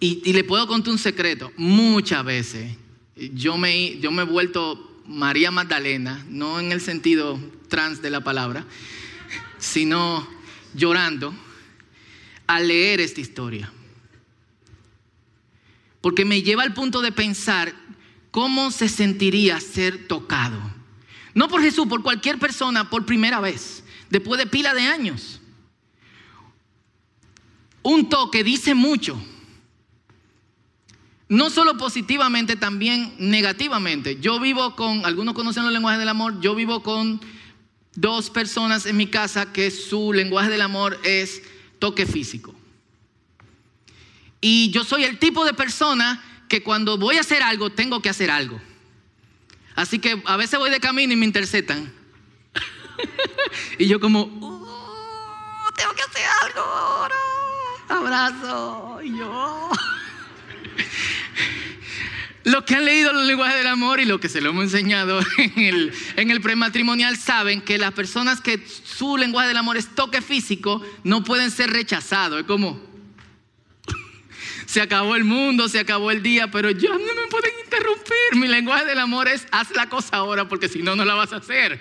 Y, 0.00 0.32
le 0.32 0.44
puedo 0.44 0.66
contar 0.66 0.92
un 0.92 0.98
secreto. 0.98 1.50
Muchas 1.56 2.24
veces 2.24 2.76
yo 3.16 3.56
me, 3.56 3.98
yo 4.00 4.10
me 4.10 4.22
he 4.22 4.26
vuelto 4.26 5.00
María 5.06 5.50
Magdalena, 5.50 6.24
no 6.28 6.60
en 6.60 6.72
el 6.72 6.80
sentido 6.80 7.38
trans 7.68 8.02
de 8.02 8.10
la 8.10 8.22
palabra, 8.22 8.66
sino 9.58 10.28
llorando 10.74 11.34
al 12.46 12.68
leer 12.68 13.00
esta 13.00 13.20
historia. 13.20 13.72
Porque 16.00 16.24
me 16.24 16.42
lleva 16.42 16.62
al 16.62 16.74
punto 16.74 17.00
de 17.00 17.12
pensar 17.12 17.74
cómo 18.30 18.70
se 18.70 18.88
sentiría 18.88 19.60
ser 19.60 20.06
tocado. 20.06 20.60
No 21.34 21.48
por 21.48 21.62
Jesús, 21.62 21.86
por 21.86 22.02
cualquier 22.02 22.38
persona 22.38 22.90
por 22.90 23.06
primera 23.06 23.40
vez, 23.40 23.84
después 24.10 24.38
de 24.38 24.46
pila 24.46 24.74
de 24.74 24.82
años. 24.82 25.40
Un 27.84 28.08
toque 28.08 28.42
dice 28.42 28.74
mucho 28.74 29.16
no 31.28 31.50
solo 31.50 31.76
positivamente, 31.76 32.56
también 32.56 33.14
negativamente. 33.18 34.20
Yo 34.20 34.38
vivo 34.38 34.76
con, 34.76 35.04
algunos 35.06 35.34
conocen 35.34 35.64
los 35.64 35.72
lenguajes 35.72 35.98
del 35.98 36.08
amor, 36.08 36.40
yo 36.40 36.54
vivo 36.54 36.82
con 36.82 37.20
dos 37.94 38.30
personas 38.30 38.86
en 38.86 38.96
mi 38.96 39.06
casa 39.06 39.52
que 39.52 39.70
su 39.70 40.12
lenguaje 40.12 40.50
del 40.50 40.60
amor 40.60 40.98
es 41.02 41.42
toque 41.78 42.06
físico. 42.06 42.54
Y 44.40 44.70
yo 44.70 44.84
soy 44.84 45.04
el 45.04 45.18
tipo 45.18 45.44
de 45.44 45.54
persona 45.54 46.22
que 46.48 46.62
cuando 46.62 46.98
voy 46.98 47.16
a 47.16 47.20
hacer 47.20 47.42
algo, 47.42 47.70
tengo 47.70 48.02
que 48.02 48.10
hacer 48.10 48.30
algo. 48.30 48.60
Así 49.74 49.98
que 49.98 50.22
a 50.26 50.36
veces 50.36 50.58
voy 50.58 50.70
de 50.70 50.78
camino 50.78 51.14
y 51.14 51.16
me 51.16 51.24
interceptan. 51.24 51.92
y 53.78 53.86
yo 53.86 53.98
como, 53.98 54.22
uh, 54.22 55.72
tengo 55.76 55.94
que 55.94 56.02
hacer 56.02 56.26
algo 56.42 56.60
ahora. 56.60 57.14
Abrazo. 58.04 59.00
Yo... 59.02 59.70
Los 62.44 62.64
que 62.64 62.74
han 62.74 62.84
leído 62.84 63.10
los 63.10 63.24
lenguajes 63.24 63.56
del 63.56 63.68
amor 63.68 64.00
y 64.00 64.04
lo 64.04 64.20
que 64.20 64.28
se 64.28 64.42
lo 64.42 64.50
hemos 64.50 64.64
enseñado 64.64 65.18
en 65.38 65.52
el, 65.56 65.94
en 66.16 66.30
el 66.30 66.42
prematrimonial 66.42 67.16
saben 67.16 67.62
que 67.62 67.78
las 67.78 67.92
personas 67.92 68.42
que 68.42 68.62
su 68.66 69.16
lenguaje 69.16 69.48
del 69.48 69.56
amor 69.56 69.78
es 69.78 69.94
toque 69.94 70.20
físico 70.20 70.82
no 71.04 71.24
pueden 71.24 71.50
ser 71.50 71.70
rechazados. 71.70 72.40
Es 72.40 72.46
como, 72.46 72.78
se 74.66 74.82
acabó 74.82 75.16
el 75.16 75.24
mundo, 75.24 75.70
se 75.70 75.78
acabó 75.78 76.10
el 76.10 76.22
día, 76.22 76.50
pero 76.50 76.70
ya 76.70 76.90
no 76.90 76.98
me 76.98 77.28
pueden 77.30 77.52
interrumpir. 77.64 78.38
Mi 78.38 78.46
lenguaje 78.46 78.84
del 78.84 78.98
amor 78.98 79.26
es 79.26 79.46
haz 79.50 79.70
la 79.70 79.88
cosa 79.88 80.18
ahora 80.18 80.46
porque 80.46 80.68
si 80.68 80.82
no, 80.82 80.94
no 80.94 81.06
la 81.06 81.14
vas 81.14 81.32
a 81.32 81.36
hacer. 81.36 81.80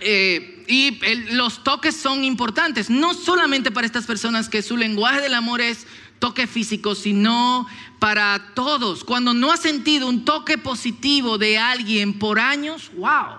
Eh, 0.00 0.64
y 0.68 0.98
los 1.32 1.64
toques 1.64 1.96
son 1.96 2.24
importantes, 2.24 2.90
no 2.90 3.14
solamente 3.14 3.70
para 3.70 3.86
estas 3.86 4.06
personas 4.06 4.48
que 4.48 4.62
su 4.62 4.76
lenguaje 4.76 5.20
del 5.20 5.34
amor 5.34 5.60
es 5.60 5.86
toque 6.18 6.46
físico, 6.46 6.94
sino 6.94 7.66
para 7.98 8.52
todos. 8.54 9.04
Cuando 9.04 9.34
no 9.34 9.50
has 9.50 9.60
sentido 9.60 10.08
un 10.08 10.24
toque 10.24 10.58
positivo 10.58 11.38
de 11.38 11.58
alguien 11.58 12.18
por 12.18 12.38
años, 12.38 12.90
wow. 12.96 13.38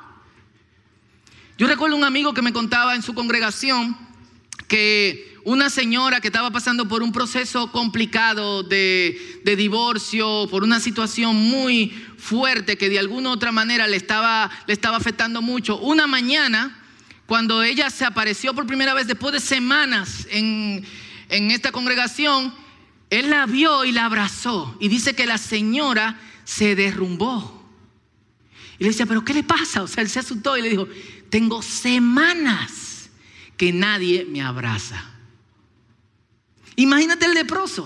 Yo 1.58 1.68
recuerdo 1.68 1.96
un 1.96 2.04
amigo 2.04 2.34
que 2.34 2.42
me 2.42 2.54
contaba 2.54 2.96
en 2.96 3.04
su 3.04 3.14
congregación 3.14 3.98
que 4.70 5.36
una 5.44 5.70
señora 5.70 6.22
que 6.22 6.28
estaba 6.28 6.52
pasando 6.52 6.88
por 6.88 7.02
un 7.02 7.12
proceso 7.12 7.72
complicado 7.72 8.64
de, 8.64 9.42
de, 9.44 9.56
divorcio, 9.56 10.48
por 10.50 10.64
una 10.64 10.80
situación 10.80 11.36
muy 11.36 11.90
fuerte 12.18 12.78
que 12.78 12.88
de 12.88 13.00
alguna 13.00 13.30
u 13.30 13.34
otra 13.34 13.52
manera 13.52 13.88
le 13.88 13.98
estaba, 13.98 14.50
le 14.68 14.74
estaba 14.74 14.98
afectando 14.98 15.42
mucho, 15.42 15.78
una 15.80 16.08
mañana, 16.08 16.80
cuando 17.26 17.64
ella 17.64 17.90
se 17.90 18.06
apareció 18.06 18.54
por 18.54 18.68
primera 18.68 18.94
vez 18.94 19.08
después 19.08 19.34
de 19.34 19.40
semanas 19.40 20.28
en, 20.30 20.86
en 21.30 21.52
esta 21.52 21.72
congregación, 21.72 22.54
él 23.10 23.32
la 23.32 23.48
vio 23.48 23.86
y 23.86 23.92
la 23.92 24.06
abrazó. 24.06 24.78
Y 24.80 24.88
dice 24.88 25.16
que 25.16 25.26
la 25.26 25.40
señora 25.40 26.20
se 26.44 26.76
derrumbó. 26.76 27.60
Y 28.78 28.84
le 28.84 28.92
decía, 28.92 29.08
pero 29.08 29.26
¿qué 29.26 29.34
le 29.34 29.44
pasa? 29.44 29.82
O 29.82 29.88
sea, 29.88 30.04
él 30.04 30.10
se 30.10 30.20
asustó 30.20 30.58
y 30.58 30.62
le 30.62 30.70
dijo, 30.70 30.88
tengo 31.30 31.62
semanas 31.62 32.89
que 33.60 33.74
nadie 33.74 34.24
me 34.24 34.42
abraza. 34.42 35.04
Imagínate 36.78 37.26
el 37.26 37.34
leproso. 37.34 37.86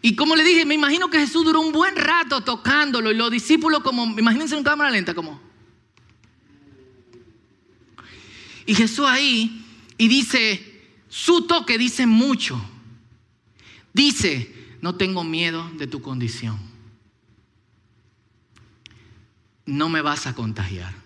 Y 0.00 0.14
como 0.14 0.36
le 0.36 0.44
dije, 0.44 0.64
me 0.64 0.76
imagino 0.76 1.10
que 1.10 1.18
Jesús 1.18 1.44
duró 1.44 1.60
un 1.60 1.72
buen 1.72 1.96
rato 1.96 2.42
tocándolo 2.42 3.10
y 3.10 3.16
los 3.16 3.28
discípulos 3.28 3.82
como, 3.82 4.04
imagínense 4.16 4.56
en 4.56 4.62
cámara 4.62 4.88
lenta 4.88 5.14
como. 5.14 5.40
Y 8.66 8.76
Jesús 8.76 9.04
ahí 9.08 9.66
y 9.98 10.06
dice, 10.06 10.84
su 11.08 11.48
toque 11.48 11.76
dice 11.76 12.06
mucho. 12.06 12.64
Dice, 13.92 14.76
no 14.80 14.94
tengo 14.94 15.24
miedo 15.24 15.68
de 15.70 15.88
tu 15.88 16.00
condición. 16.00 16.56
No 19.66 19.88
me 19.88 20.02
vas 20.02 20.28
a 20.28 20.36
contagiar. 20.36 21.02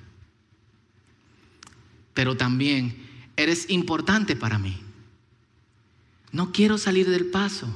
Pero 2.16 2.34
también 2.34 2.96
eres 3.36 3.68
importante 3.68 4.36
para 4.36 4.58
mí. 4.58 4.80
No 6.32 6.50
quiero 6.50 6.78
salir 6.78 7.10
del 7.10 7.26
paso. 7.26 7.68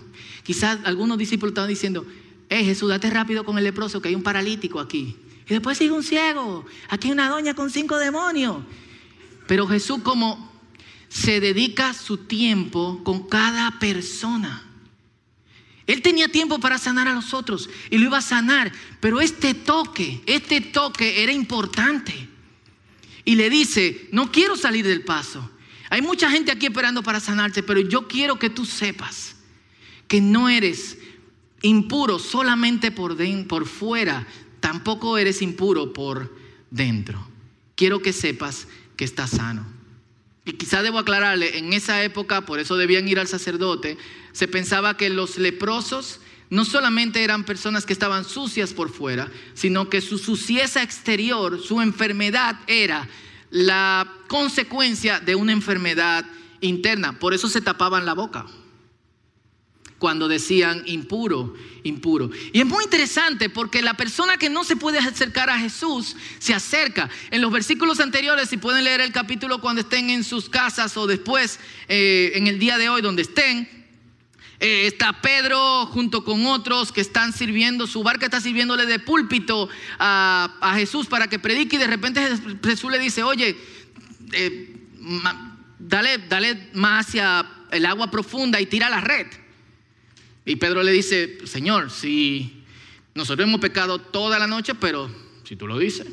Quizás 0.44 0.78
algunos 0.85 1.18
discípulos 1.18 1.50
estaban 1.50 1.68
diciendo, 1.68 2.06
eh 2.49 2.64
Jesús, 2.64 2.88
date 2.88 3.11
rápido 3.11 3.44
con 3.44 3.59
el 3.59 3.64
leproso, 3.64 4.00
que 4.00 4.09
hay 4.09 4.14
un 4.14 4.23
paralítico 4.23 4.80
aquí. 4.80 5.14
Y 5.47 5.52
después 5.52 5.76
sigue 5.76 5.92
un 5.92 6.02
ciego. 6.02 6.64
Aquí 6.88 7.09
hay 7.09 7.12
una 7.12 7.28
doña 7.28 7.52
con 7.52 7.68
cinco 7.68 7.99
demonios. 7.99 8.62
Pero 9.47 9.66
Jesús 9.66 10.00
como 10.02 10.50
se 11.11 11.40
dedica 11.40 11.92
su 11.92 12.16
tiempo 12.16 13.02
con 13.04 13.28
cada 13.28 13.78
persona. 13.78 14.64
Él 15.87 16.00
tenía 16.00 16.28
tiempo 16.28 16.61
para 16.61 16.78
sanar 16.78 17.09
a 17.09 17.14
los 17.14 17.35
otros 17.35 17.68
y 17.90 17.99
lo 17.99 18.06
iba 18.06 18.18
a 18.18 18.23
sanar, 18.23 18.73
pero 19.00 19.20
este 19.20 19.52
toque, 19.52 20.23
este 20.25 20.62
toque 20.62 21.23
era 21.23 21.32
importante. 21.32 22.30
Y 23.24 23.34
le 23.34 23.50
dice, 23.50 24.08
no 24.12 24.30
quiero 24.30 24.56
salir 24.56 24.86
del 24.86 25.02
paso. 25.02 25.50
Hay 25.90 26.02
mucha 26.02 26.30
gente 26.30 26.52
aquí 26.52 26.66
esperando 26.66 27.02
para 27.02 27.20
sanarte, 27.20 27.62
pero 27.62 27.80
yo 27.80 28.06
quiero 28.06 28.38
que 28.38 28.50
tú 28.50 28.64
sepas 28.64 29.36
que 30.06 30.20
no 30.20 30.48
eres 30.48 30.98
impuro 31.62 32.18
solamente 32.18 32.90
por, 32.90 33.16
por 33.46 33.66
fuera, 33.66 34.26
tampoco 34.60 35.18
eres 35.18 35.42
impuro 35.42 35.92
por 35.92 36.34
dentro. 36.70 37.26
Quiero 37.74 38.02
que 38.02 38.12
sepas 38.12 38.66
que 38.96 39.04
estás 39.04 39.30
sano. 39.30 39.66
Y 40.44 40.52
quizá 40.52 40.82
debo 40.82 40.98
aclararle, 40.98 41.58
en 41.58 41.72
esa 41.72 42.02
época, 42.02 42.46
por 42.46 42.60
eso 42.60 42.76
debían 42.76 43.08
ir 43.08 43.18
al 43.18 43.28
sacerdote, 43.28 43.98
se 44.32 44.48
pensaba 44.48 44.96
que 44.96 45.10
los 45.10 45.38
leprosos 45.38 46.20
no 46.50 46.64
solamente 46.64 47.23
eran 47.23 47.45
personas 47.45 47.87
que 47.87 47.92
estaban 47.92 48.25
sucias 48.25 48.75
por 48.75 48.90
fuera, 48.90 49.30
sino 49.54 49.88
que 49.88 50.00
su 50.00 50.19
sucieza 50.19 50.83
exterior, 50.83 51.62
su 51.62 51.80
enfermedad 51.80 52.57
era 52.66 53.09
la 53.50 54.12
consecuencia 54.28 55.21
de 55.21 55.37
una 55.37 55.52
enfermedad 55.52 56.25
interna. 56.61 57.19
Por 57.19 57.35
eso 57.35 57.49
se 57.49 57.61
tapaban 57.61 58.04
la 58.04 58.14
boca 58.14 58.47
cuando 60.00 60.28
decían 60.28 60.83
impuro, 60.87 61.54
impuro. 61.85 62.30
Y 62.52 62.61
es 62.61 62.66
muy 62.66 62.83
interesante 62.83 63.50
porque 63.50 63.83
la 63.83 63.95
persona 63.95 64.38
que 64.38 64.49
no 64.49 64.64
se 64.64 64.75
puede 64.75 64.99
acercar 64.99 65.50
a 65.50 65.59
Jesús 65.59 66.16
se 66.38 66.54
acerca. 66.54 67.11
En 67.30 67.42
los 67.42 67.52
versículos 67.52 68.00
anteriores, 68.00 68.49
si 68.49 68.57
pueden 68.57 68.83
leer 68.83 69.02
el 69.02 69.12
capítulo 69.12 69.61
cuando 69.61 69.83
estén 69.83 70.11
en 70.11 70.25
sus 70.25 70.49
casas 70.49 70.97
o 70.97 71.07
después 71.07 71.61
eh, 71.87 72.33
en 72.35 72.47
el 72.47 72.59
día 72.59 72.78
de 72.78 72.88
hoy 72.88 73.02
donde 73.02 73.23
estén, 73.23 73.79
eh, 74.61 74.87
está 74.87 75.23
Pedro 75.23 75.87
junto 75.87 76.23
con 76.23 76.45
otros 76.45 76.93
que 76.93 77.00
están 77.00 77.33
sirviendo, 77.33 77.87
su 77.87 78.02
barca 78.02 78.26
está 78.26 78.43
sirviéndole 78.43 78.85
de 78.85 78.99
púlpito 78.99 79.71
a, 79.99 80.75
Jesús 80.76 81.07
para 81.07 81.29
que 81.29 81.38
predique 81.38 81.76
y 81.76 81.79
de 81.79 81.87
repente 81.87 82.21
Jesús 82.62 82.93
le 82.93 82.99
dice, 82.99 83.23
oye, 83.23 83.57
eh, 84.33 84.76
dale, 85.79 86.19
dale 86.29 86.69
más 86.75 87.07
hacia 87.07 87.50
el 87.71 87.87
agua 87.87 88.11
profunda 88.11 88.61
y 88.61 88.67
tira 88.67 88.90
la 88.90 89.00
red. 89.00 89.26
Y 90.45 90.57
Pedro 90.57 90.83
le 90.83 90.93
dice, 90.93 91.38
Señor, 91.47 91.90
si 91.90 92.62
nosotros 93.14 93.49
hemos 93.49 93.61
pecado 93.61 93.99
toda 93.99 94.38
la 94.38 94.47
noche, 94.47 94.75
pero 94.75 95.11
si 95.45 95.57
tú 95.57 95.67
lo 95.67 95.79
dices, 95.79 96.07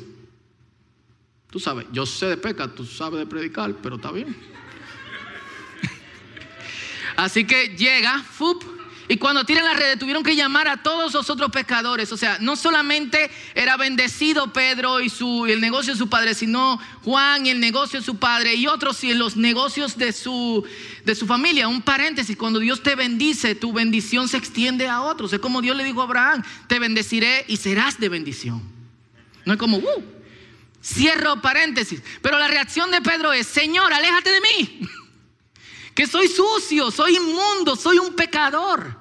tú 1.50 1.60
sabes, 1.60 1.86
yo 1.92 2.06
sé 2.06 2.26
de 2.26 2.36
peca, 2.38 2.74
tú 2.74 2.86
sabes 2.86 3.20
de 3.20 3.26
predicar, 3.26 3.74
pero 3.82 3.96
está 3.96 4.10
bien. 4.10 4.34
Así 7.18 7.42
que 7.42 7.74
llega, 7.76 8.24
y 9.08 9.16
cuando 9.16 9.42
tiran 9.42 9.64
las 9.64 9.76
redes 9.76 9.98
tuvieron 9.98 10.22
que 10.22 10.36
llamar 10.36 10.68
a 10.68 10.84
todos 10.84 11.12
los 11.12 11.28
otros 11.28 11.50
pescadores. 11.50 12.12
O 12.12 12.16
sea, 12.16 12.38
no 12.40 12.54
solamente 12.54 13.28
era 13.56 13.76
bendecido 13.76 14.52
Pedro 14.52 15.00
y, 15.00 15.08
su, 15.08 15.46
el 15.46 15.60
negocio 15.60 15.94
de 15.94 15.98
su 15.98 16.08
padre, 16.08 16.36
sino 16.36 16.78
Juan 17.02 17.44
y 17.44 17.50
el 17.50 17.58
negocio 17.58 17.98
de 17.98 18.06
su 18.06 18.18
padre 18.18 18.54
y 18.54 18.68
otros 18.68 19.02
y 19.02 19.14
los 19.14 19.36
negocios 19.36 19.98
de 19.98 20.12
su, 20.12 20.64
de 21.04 21.16
su 21.16 21.26
familia. 21.26 21.66
Un 21.66 21.82
paréntesis, 21.82 22.36
cuando 22.36 22.60
Dios 22.60 22.84
te 22.84 22.94
bendice, 22.94 23.56
tu 23.56 23.72
bendición 23.72 24.28
se 24.28 24.36
extiende 24.36 24.86
a 24.86 25.00
otros. 25.00 25.32
Es 25.32 25.40
como 25.40 25.60
Dios 25.60 25.76
le 25.76 25.82
dijo 25.82 26.02
a 26.02 26.04
Abraham, 26.04 26.44
te 26.68 26.78
bendeciré 26.78 27.44
y 27.48 27.56
serás 27.56 27.98
de 27.98 28.10
bendición. 28.10 28.62
No 29.44 29.54
es 29.54 29.58
como, 29.58 29.78
uh, 29.78 30.04
cierro 30.84 31.42
paréntesis. 31.42 32.00
Pero 32.22 32.38
la 32.38 32.46
reacción 32.46 32.92
de 32.92 33.02
Pedro 33.02 33.32
es, 33.32 33.48
Señor, 33.48 33.92
aléjate 33.92 34.30
de 34.30 34.40
mí 34.40 34.88
que 35.98 36.06
soy 36.06 36.28
sucio, 36.28 36.92
soy 36.92 37.16
inmundo, 37.16 37.74
soy 37.74 37.98
un 37.98 38.14
pecador. 38.14 38.96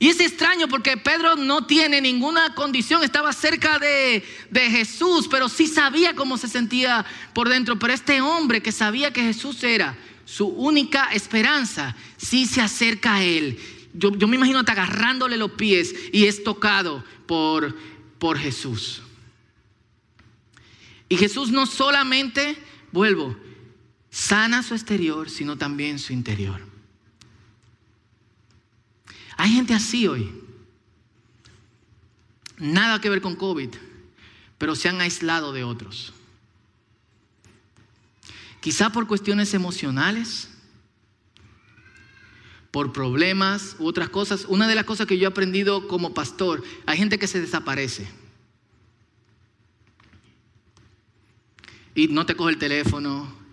Y 0.00 0.08
es 0.08 0.18
extraño 0.18 0.66
porque 0.66 0.96
Pedro 0.96 1.36
no 1.36 1.64
tiene 1.64 2.00
ninguna 2.00 2.56
condición, 2.56 3.04
estaba 3.04 3.32
cerca 3.32 3.78
de, 3.78 4.20
Jesús, 4.52 5.28
pero 5.30 5.48
sí 5.48 5.68
sabía 5.68 6.16
cómo 6.16 6.38
se 6.38 6.48
sentía 6.48 7.06
por 7.32 7.48
dentro. 7.48 7.78
Pero 7.78 7.92
este 7.92 8.20
hombre 8.20 8.60
que 8.60 8.72
sabía 8.72 9.12
que 9.12 9.22
Jesús 9.22 9.62
era 9.62 9.96
su 10.24 10.48
única 10.48 11.12
esperanza, 11.12 11.94
sí 12.16 12.46
se 12.46 12.60
acerca 12.60 13.14
a 13.14 13.22
él. 13.22 13.56
Yo, 13.94 14.10
me 14.10 14.34
imagino 14.34 14.58
hasta 14.58 14.72
agarrándole 14.72 15.36
los 15.36 15.52
pies 15.52 15.94
y 16.12 16.26
es 16.26 16.42
tocado 16.42 17.04
por, 17.26 17.76
por 18.18 18.38
Jesús. 18.38 19.02
Y 21.08 21.16
Jesús 21.16 21.52
no 21.52 21.64
solamente, 21.64 22.58
vuelvo, 22.90 23.36
sana 24.16 24.62
su 24.62 24.72
exterior, 24.72 25.28
sino 25.28 25.58
también 25.58 25.98
su 25.98 26.14
interior. 26.14 26.58
Hay 29.36 29.50
gente 29.52 29.74
así 29.74 30.08
hoy. 30.08 30.32
Nada 32.56 32.98
que 32.98 33.10
ver 33.10 33.20
con 33.20 33.36
COVID, 33.36 33.68
pero 34.56 34.74
se 34.74 34.88
han 34.88 35.02
aislado 35.02 35.52
de 35.52 35.64
otros. 35.64 36.14
Quizá 38.62 38.88
por 38.88 39.06
cuestiones 39.06 39.52
emocionales, 39.52 40.48
por 42.70 42.94
problemas 42.94 43.76
u 43.78 43.86
otras 43.86 44.08
cosas. 44.08 44.46
Una 44.48 44.66
de 44.66 44.76
las 44.76 44.86
cosas 44.86 45.06
que 45.06 45.18
yo 45.18 45.24
he 45.24 45.30
aprendido 45.30 45.86
como 45.88 46.14
pastor, 46.14 46.64
hay 46.86 46.96
gente 46.96 47.18
que 47.18 47.26
se 47.26 47.42
desaparece. 47.42 48.08
Y 51.94 52.08
no 52.08 52.24
te 52.24 52.34
coge 52.34 52.52
el 52.52 52.58
teléfono, 52.58 53.45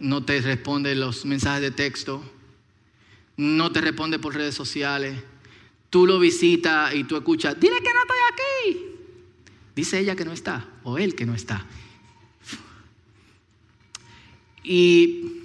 no 0.00 0.24
te 0.24 0.40
responde 0.40 0.94
los 0.94 1.24
mensajes 1.26 1.60
de 1.62 1.70
texto, 1.70 2.22
no 3.36 3.70
te 3.70 3.80
responde 3.80 4.18
por 4.18 4.34
redes 4.34 4.54
sociales, 4.54 5.22
tú 5.90 6.06
lo 6.06 6.18
visitas 6.18 6.94
y 6.94 7.04
tú 7.04 7.16
escuchas, 7.16 7.58
dile 7.60 7.76
que 7.76 7.92
no 7.92 8.00
estoy 8.00 8.18
aquí. 8.32 8.86
Dice 9.76 9.98
ella 9.98 10.16
que 10.16 10.24
no 10.24 10.32
está, 10.32 10.68
o 10.82 10.98
él 10.98 11.14
que 11.14 11.26
no 11.26 11.34
está. 11.34 11.66
Y 14.64 15.42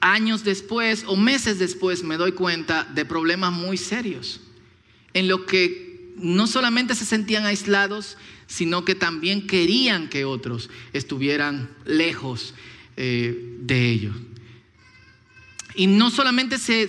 años 0.00 0.44
después 0.44 1.04
o 1.06 1.16
meses 1.16 1.58
después 1.58 2.02
me 2.02 2.16
doy 2.16 2.32
cuenta 2.32 2.84
de 2.84 3.04
problemas 3.04 3.52
muy 3.52 3.76
serios, 3.76 4.40
en 5.14 5.28
lo 5.28 5.46
que 5.46 6.12
no 6.16 6.46
solamente 6.46 6.94
se 6.94 7.04
sentían 7.04 7.46
aislados, 7.46 8.16
sino 8.46 8.84
que 8.84 8.94
también 8.94 9.46
querían 9.46 10.08
que 10.08 10.24
otros 10.24 10.70
estuvieran 10.92 11.70
lejos 11.84 12.54
eh, 12.96 13.58
de 13.60 13.90
ellos. 13.90 14.16
Y 15.74 15.86
no 15.86 16.10
solamente 16.10 16.58
se, 16.58 16.88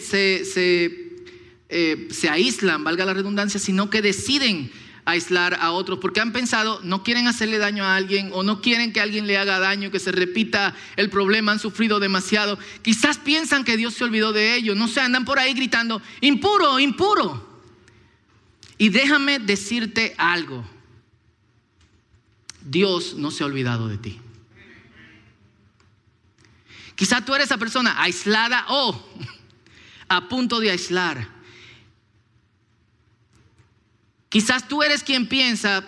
eh, 1.69 2.07
se, 2.09 2.29
aíslan, 2.29 2.83
valga 2.83 3.03
la 3.03 3.13
redundancia, 3.13 3.59
sino 3.59 3.89
que 3.89 4.01
deciden 4.01 4.71
aislar 5.03 5.57
a 5.59 5.71
otros 5.71 5.99
porque 5.99 6.21
han 6.21 6.31
pensado, 6.31 6.79
no 6.83 7.03
quieren 7.03 7.27
hacerle 7.27 7.57
daño 7.57 7.83
a 7.83 7.95
alguien 7.95 8.29
o 8.33 8.43
no 8.43 8.61
quieren 8.61 8.93
que 8.93 9.01
alguien 9.01 9.27
le 9.27 9.37
haga 9.37 9.59
daño, 9.59 9.91
que 9.91 9.99
se 9.99 10.11
repita 10.11 10.75
el 10.95 11.09
problema, 11.09 11.51
han 11.51 11.59
sufrido 11.59 11.99
demasiado. 11.99 12.57
Quizás 12.81 13.17
piensan 13.17 13.65
que 13.65 13.75
Dios 13.75 13.93
se 13.93 14.05
olvidó 14.05 14.31
de 14.31 14.55
ellos, 14.55 14.77
no 14.77 14.87
se 14.87 15.01
andan 15.01 15.25
por 15.25 15.39
ahí 15.39 15.53
gritando, 15.53 16.01
impuro, 16.21 16.79
impuro. 16.79 17.45
Y 18.77 18.89
déjame 18.89 19.39
decirte 19.39 20.13
algo, 20.17 20.65
Dios 22.61 23.15
no 23.15 23.31
se 23.31 23.43
ha 23.43 23.47
olvidado 23.47 23.87
de 23.87 23.97
ti. 23.97 24.21
Quizás 26.97 27.23
tú 27.23 27.35
eres 27.35 27.45
esa 27.45 27.59
persona 27.59 28.01
aislada 28.01 28.65
o 28.69 28.99
a 30.09 30.27
punto 30.27 30.59
de 30.59 30.71
aislar. 30.71 31.29
Quizás 34.29 34.67
tú 34.67 34.81
eres 34.81 35.03
quien 35.03 35.29
piensa, 35.29 35.87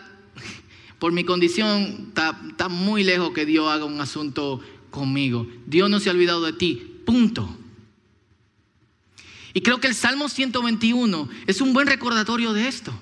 por 1.00 1.12
mi 1.12 1.24
condición, 1.24 2.10
está, 2.10 2.70
muy 2.70 3.04
lejos 3.04 3.32
que 3.32 3.48
Dios 3.48 3.68
haga 3.72 3.86
un 3.86 4.00
asunto 4.00 4.62
conmigo. 4.92 5.48
Dios 5.66 5.90
no 5.90 6.00
se 6.00 6.10
ha 6.10 6.14
olvidado 6.14 6.46
de 6.46 6.54
ti, 6.54 7.02
punto. 7.08 7.58
Y 9.56 9.62
creo 9.62 9.80
que 9.80 9.88
el 9.88 9.96
Salmo 9.96 10.30
121 10.30 11.28
es 11.48 11.60
un 11.60 11.74
buen 11.74 11.88
recordatorio 11.88 12.54
de 12.54 12.68
esto. 12.68 12.94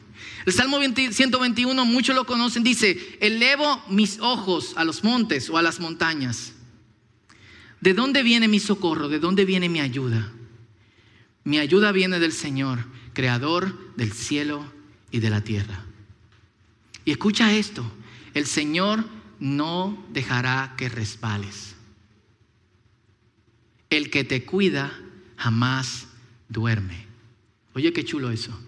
El 0.45 0.53
Salmo 0.53 0.79
121, 0.79 1.85
muchos 1.85 2.15
lo 2.15 2.25
conocen, 2.25 2.63
dice, 2.63 3.17
elevo 3.19 3.83
mis 3.89 4.19
ojos 4.21 4.71
a 4.77 4.85
los 4.85 5.03
montes 5.03 5.49
o 5.49 5.57
a 5.57 5.61
las 5.61 5.81
montañas. 5.81 6.53
¿De 7.81 7.93
dónde 7.93 8.23
viene 8.23 8.47
mi 8.47 8.59
socorro? 8.59 9.07
¿De 9.07 9.19
dónde 9.19 9.45
viene 9.45 9.69
mi 9.69 9.79
ayuda? 9.79 10.31
Mi 11.43 11.59
ayuda 11.59 11.91
viene 11.91 12.19
del 12.19 12.33
Señor, 12.33 12.79
creador 13.13 13.95
del 13.95 14.11
cielo 14.11 14.65
y 15.11 15.19
de 15.19 15.29
la 15.29 15.41
tierra. 15.41 15.85
Y 17.05 17.11
escucha 17.11 17.53
esto, 17.53 17.89
el 18.33 18.45
Señor 18.45 19.05
no 19.39 20.05
dejará 20.11 20.73
que 20.77 20.89
resbales. 20.89 21.75
El 23.89 24.09
que 24.09 24.23
te 24.23 24.43
cuida 24.43 24.91
jamás 25.37 26.07
duerme. 26.49 27.05
Oye, 27.73 27.93
qué 27.93 28.03
chulo 28.03 28.31
eso. 28.31 28.59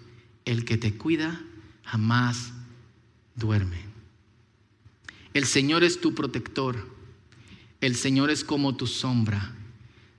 El 0.44 0.64
que 0.64 0.78
te 0.78 0.96
cuida 0.96 1.42
jamás 1.82 2.52
duerme. 3.34 3.84
El 5.34 5.44
Señor 5.44 5.84
es 5.84 6.00
tu 6.00 6.14
protector 6.14 6.99
el 7.80 7.96
Señor 7.96 8.30
es 8.30 8.44
como 8.44 8.76
tu 8.76 8.86
sombra, 8.86 9.52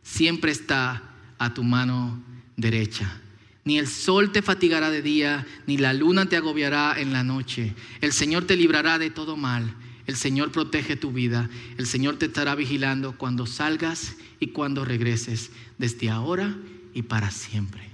siempre 0.03 0.51
está 0.51 1.03
a 1.37 1.53
tu 1.53 1.63
mano 1.63 2.21
derecha. 2.57 3.21
Ni 3.63 3.77
el 3.77 3.87
sol 3.87 4.31
te 4.31 4.41
fatigará 4.41 4.89
de 4.89 5.01
día, 5.01 5.45
ni 5.67 5.77
la 5.77 5.93
luna 5.93 6.27
te 6.27 6.35
agobiará 6.35 6.99
en 6.99 7.13
la 7.13 7.23
noche. 7.23 7.75
El 8.01 8.11
Señor 8.11 8.45
te 8.45 8.55
librará 8.55 8.97
de 8.97 9.11
todo 9.11 9.37
mal. 9.37 9.75
el 10.07 10.17
Señor 10.17 10.51
protege 10.51 10.97
tu 10.97 11.13
vida, 11.13 11.49
el 11.77 11.85
Señor 11.85 12.17
te 12.17 12.25
estará 12.25 12.53
vigilando 12.55 13.17
cuando 13.17 13.45
salgas 13.45 14.15
y 14.41 14.47
cuando 14.47 14.83
regreses, 14.83 15.51
desde 15.77 16.09
ahora 16.09 16.57
y 16.93 17.03
para 17.03 17.31
siempre. 17.31 17.87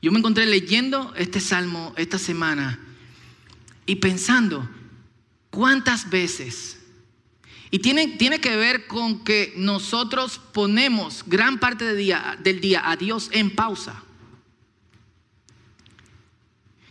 Yo 0.00 0.10
me 0.10 0.18
encontré 0.18 0.46
leyendo 0.46 1.14
este 1.16 1.38
salmo 1.38 1.94
esta 1.96 2.18
semana 2.18 2.80
y 3.86 3.96
pensando, 3.96 4.68
¿cuántas 5.52 6.10
veces? 6.10 6.78
Y 7.70 7.78
tiene, 7.78 8.08
tiene 8.08 8.40
que 8.40 8.56
ver 8.56 8.86
con 8.86 9.22
que 9.22 9.54
nosotros 9.56 10.40
ponemos 10.52 11.22
gran 11.26 11.60
parte 11.60 11.84
del 11.84 11.96
día, 12.60 12.90
a 12.90 12.96
Dios 12.96 13.28
en 13.32 13.54
pausa. 13.54 14.02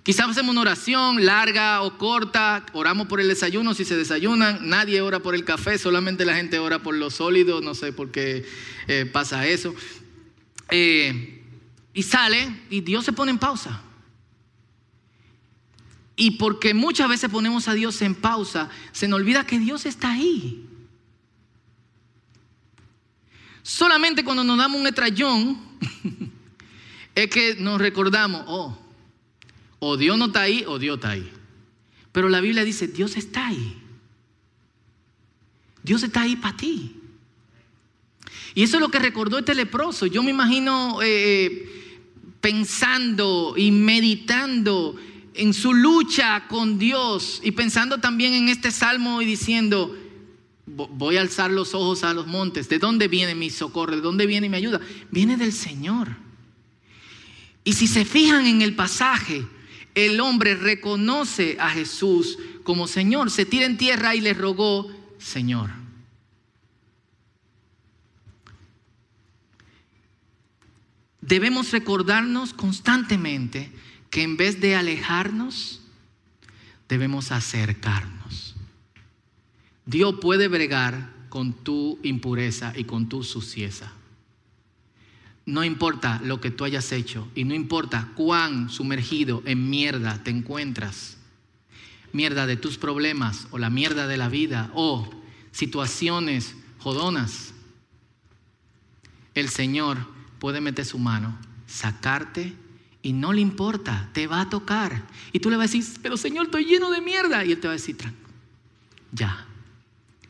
Quizás 0.04 0.30
hacemos 0.30 0.52
una 0.52 0.62
oración 0.62 1.26
larga 1.26 1.82
o 1.84 1.98
corta, 1.98 2.66
oramos 2.74 3.08
por 3.08 3.20
el 3.20 3.28
desayuno 3.28 3.76
si 3.76 3.86
se 3.86 3.96
desayunan, 3.96 4.68
nadie 4.68 5.02
ora 5.02 5.20
por 5.20 5.36
el 5.36 5.44
café, 5.44 5.78
solamente 5.78 6.26
la 6.26 6.36
gente 6.36 6.58
ora 6.58 6.80
por 6.80 6.96
los 6.96 7.16
sólidos, 7.16 7.62
no 7.62 7.76
sé 7.76 7.94
por 7.94 8.10
qué 8.10 8.46
eh, 8.88 9.06
pasa 9.06 9.46
eso. 9.46 9.76
Eh, 10.72 11.44
y 11.94 12.04
sale 12.04 12.62
y 12.70 12.82
Dios 12.82 13.06
se 13.06 13.14
pone 13.14 13.32
en 13.32 13.38
pausa. 13.38 13.84
Y 16.16 16.32
porque 16.32 16.74
muchas 16.74 17.10
veces 17.10 17.30
ponemos 17.30 17.68
a 17.68 17.74
Dios 17.74 18.02
en 18.02 18.16
pausa, 18.16 18.70
se 18.92 19.08
nos 19.08 19.20
olvida 19.20 19.46
que 19.46 19.60
Dios 19.60 19.86
está 19.86 20.12
ahí. 20.12 20.68
Solamente 23.64 24.24
cuando 24.24 24.44
nos 24.44 24.58
damos 24.58 24.80
un 24.80 24.88
estrellón 24.88 25.60
es 27.16 27.30
que 27.30 27.56
nos 27.56 27.80
recordamos, 27.80 28.44
oh, 28.48 28.78
o 29.80 29.98
Dios 29.98 30.18
no 30.18 30.26
está 30.26 30.42
ahí 30.42 30.64
o 30.68 30.80
Dios 30.80 30.98
está 30.98 31.12
ahí. 31.12 31.32
Pero 32.12 32.30
la 32.30 32.42
Biblia 32.42 32.64
dice, 32.64 32.88
Dios 32.88 33.16
está 33.18 33.48
ahí. 33.48 33.78
Dios 35.84 36.04
está 36.04 36.22
ahí 36.22 36.36
para 36.36 36.58
ti. 36.58 36.96
Y 38.54 38.64
eso 38.64 38.78
es 38.78 38.82
lo 38.82 38.90
que 38.90 39.00
recordó 39.00 39.40
este 39.40 39.56
leproso. 39.56 40.06
Yo 40.06 40.22
me 40.24 40.32
imagino 40.32 41.00
eh, 41.02 41.96
pensando 42.42 43.54
y 43.56 43.72
meditando 43.72 44.96
en 45.34 45.54
su 45.54 45.74
lucha 45.74 46.48
con 46.48 46.78
Dios 46.78 47.40
y 47.44 47.52
pensando 47.52 48.00
también 48.00 48.34
en 48.34 48.50
este 48.50 48.72
salmo 48.72 49.22
y 49.22 49.26
diciendo, 49.26 49.96
voy 50.66 51.18
a 51.18 51.22
alzar 51.22 51.52
los 51.52 51.74
ojos 51.74 52.04
a 52.04 52.14
los 52.14 52.28
montes. 52.28 52.70
¿De 52.70 52.80
dónde 52.80 53.08
viene 53.08 53.36
mi 53.36 53.50
socorro? 53.50 53.96
¿De 53.96 54.02
dónde 54.02 54.26
viene 54.26 54.50
mi 54.50 54.58
ayuda? 54.58 54.80
Viene 55.10 55.38
del 55.38 55.54
Señor. 55.54 56.10
Y 57.64 57.74
si 57.74 57.88
se 57.88 58.06
fijan 58.06 58.46
en 58.46 58.62
el 58.62 58.76
pasaje, 58.76 59.46
el 59.96 60.20
hombre 60.20 60.56
reconoce 60.56 61.58
a 61.60 61.70
Jesús 61.70 62.38
como 62.64 62.88
Señor, 62.88 63.32
se 63.32 63.46
tira 63.46 63.66
en 63.66 63.78
tierra 63.78 64.16
y 64.16 64.22
le 64.22 64.34
rogó, 64.34 64.90
Señor. 65.18 65.70
Debemos 71.22 71.72
recordarnos 71.72 72.54
constantemente 72.54 73.72
que 74.12 74.22
en 74.22 74.38
vez 74.38 74.60
de 74.60 74.76
alejarnos, 74.76 75.80
debemos 76.88 77.32
acercarnos. 77.32 78.56
Dios 79.86 80.16
puede 80.22 80.50
bregar 80.50 81.14
con 81.30 81.54
tu 81.54 81.98
impureza 82.04 82.74
y 82.76 82.84
con 82.84 83.08
tu 83.08 83.24
sucieza. 83.24 83.94
No 85.46 85.64
importa 85.64 86.20
lo 86.24 86.42
que 86.42 86.52
tú 86.52 86.66
hayas 86.66 86.92
hecho 86.92 87.28
y 87.36 87.46
no 87.46 87.56
importa 87.56 88.10
cuán 88.16 88.70
sumergido 88.70 89.42
en 89.46 89.70
mierda 89.70 90.22
te 90.24 90.30
encuentras, 90.30 91.18
mierda 92.12 92.46
de 92.46 92.58
tus 92.58 92.78
problemas 92.78 93.48
o 93.52 93.58
la 93.58 93.70
mierda 93.70 94.08
de 94.08 94.18
la 94.18 94.28
vida 94.28 94.70
o 94.76 95.10
situaciones 95.52 96.56
jodonas, 96.80 97.54
el 99.34 99.48
Señor 99.48 100.06
puede 100.38 100.60
meter 100.60 100.86
su 100.86 101.00
mano, 101.00 101.38
sacarte 101.66 102.54
y 103.04 103.14
no 103.14 103.34
le 103.34 103.42
importa, 103.42 104.10
te 104.14 104.28
va 104.28 104.42
a 104.42 104.50
tocar. 104.50 105.04
Y 105.32 105.40
tú 105.40 105.50
le 105.50 105.58
vas 105.58 105.70
a 105.70 105.78
decir, 105.78 106.00
pero 106.02 106.18
Señor, 106.18 106.46
estoy 106.46 106.66
lleno 106.66 106.92
de 106.92 107.02
mierda. 107.02 107.44
Y 107.44 107.52
Él 107.52 107.60
te 107.60 107.68
va 107.68 107.74
a 107.74 107.78
decir, 107.78 107.98
ya, 109.12 109.46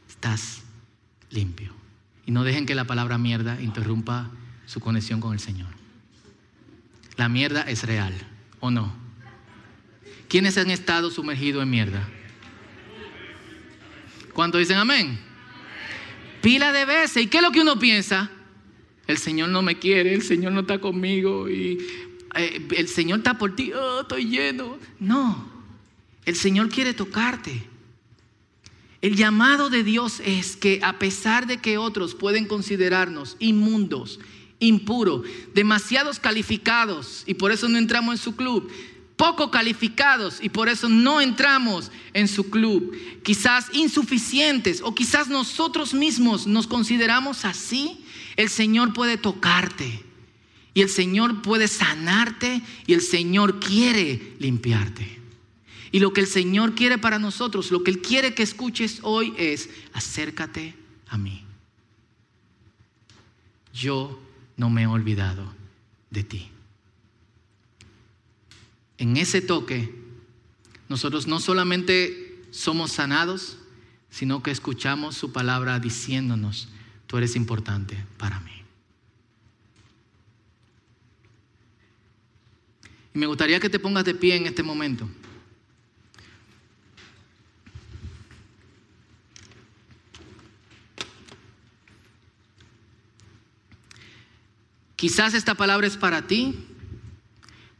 estás 0.07 0.61
limpio. 1.29 1.73
Y 2.25 2.31
no 2.31 2.43
dejen 2.43 2.65
que 2.65 2.75
la 2.75 2.85
palabra 2.85 3.17
mierda 3.17 3.61
interrumpa 3.61 4.31
su 4.65 4.79
conexión 4.79 5.19
con 5.19 5.33
el 5.33 5.39
Señor. 5.39 5.69
La 7.17 7.27
mierda 7.27 7.63
es 7.63 7.83
real, 7.83 8.13
¿o 8.59 8.71
no? 8.71 8.93
¿Quiénes 10.29 10.57
han 10.57 10.71
estado 10.71 11.11
sumergidos 11.11 11.63
en 11.63 11.69
mierda? 11.69 12.07
¿Cuántos 14.33 14.59
dicen 14.59 14.77
amén? 14.77 15.19
Pila 16.41 16.71
de 16.71 16.85
veces. 16.85 17.23
¿Y 17.23 17.27
qué 17.27 17.37
es 17.37 17.43
lo 17.43 17.51
que 17.51 17.61
uno 17.61 17.77
piensa? 17.77 18.31
El 19.07 19.17
Señor 19.17 19.49
no 19.49 19.61
me 19.61 19.77
quiere, 19.77 20.13
el 20.13 20.21
Señor 20.21 20.53
no 20.53 20.61
está 20.61 20.79
conmigo 20.79 21.49
y 21.49 21.77
eh, 22.35 22.67
el 22.77 22.87
Señor 22.87 23.19
está 23.19 23.37
por 23.37 23.55
ti, 23.55 23.71
oh, 23.73 24.01
estoy 24.01 24.25
lleno. 24.25 24.77
No, 24.99 25.45
el 26.25 26.35
Señor 26.35 26.69
quiere 26.69 26.93
tocarte. 26.93 27.67
El 29.01 29.15
llamado 29.15 29.69
de 29.69 29.83
Dios 29.83 30.21
es 30.23 30.55
que 30.55 30.79
a 30.83 30.99
pesar 30.99 31.47
de 31.47 31.57
que 31.57 31.77
otros 31.79 32.13
pueden 32.13 32.45
considerarnos 32.45 33.35
inmundos, 33.39 34.19
impuro, 34.59 35.23
demasiados 35.55 36.19
calificados 36.19 37.23
y 37.25 37.33
por 37.33 37.51
eso 37.51 37.67
no 37.67 37.79
entramos 37.79 38.13
en 38.13 38.23
su 38.23 38.35
club, 38.35 38.71
poco 39.15 39.49
calificados 39.49 40.37
y 40.41 40.49
por 40.49 40.69
eso 40.69 40.87
no 40.87 41.19
entramos 41.19 41.91
en 42.13 42.27
su 42.27 42.51
club, 42.51 42.95
quizás 43.23 43.67
insuficientes 43.73 44.81
o 44.81 44.93
quizás 44.93 45.29
nosotros 45.29 45.95
mismos 45.95 46.45
nos 46.45 46.67
consideramos 46.67 47.43
así, 47.43 48.05
el 48.35 48.49
Señor 48.49 48.93
puede 48.93 49.17
tocarte 49.17 50.10
y 50.73 50.81
el 50.81 50.89
Señor 50.89 51.41
puede 51.41 51.67
sanarte 51.67 52.61
y 52.87 52.93
el 52.93 53.01
Señor 53.01 53.59
quiere 53.59 54.35
limpiarte. 54.39 55.19
Y 55.91 55.99
lo 55.99 56.13
que 56.13 56.21
el 56.21 56.27
Señor 56.27 56.75
quiere 56.75 56.97
para 56.97 57.19
nosotros, 57.19 57.71
lo 57.71 57.83
que 57.83 57.91
Él 57.91 58.01
quiere 58.01 58.33
que 58.33 58.43
escuches 58.43 58.99
hoy 59.03 59.33
es, 59.37 59.69
acércate 59.91 60.73
a 61.09 61.17
mí. 61.17 61.43
Yo 63.73 64.21
no 64.55 64.69
me 64.69 64.83
he 64.83 64.87
olvidado 64.87 65.53
de 66.09 66.23
ti. 66.23 66.49
En 68.97 69.17
ese 69.17 69.41
toque, 69.41 69.93
nosotros 70.87 71.27
no 71.27 71.39
solamente 71.39 72.43
somos 72.51 72.91
sanados, 72.91 73.57
sino 74.09 74.43
que 74.43 74.51
escuchamos 74.51 75.15
su 75.15 75.33
palabra 75.33 75.79
diciéndonos, 75.79 76.69
tú 77.07 77.17
eres 77.17 77.35
importante 77.35 77.97
para 78.17 78.39
mí. 78.41 78.60
Y 83.13 83.19
me 83.19 83.25
gustaría 83.25 83.59
que 83.59 83.69
te 83.69 83.79
pongas 83.79 84.05
de 84.05 84.15
pie 84.15 84.35
en 84.35 84.45
este 84.45 84.63
momento. 84.63 85.09
Quizás 94.95 95.33
esta 95.33 95.55
palabra 95.55 95.87
es 95.87 95.97
para 95.97 96.27
ti, 96.27 96.63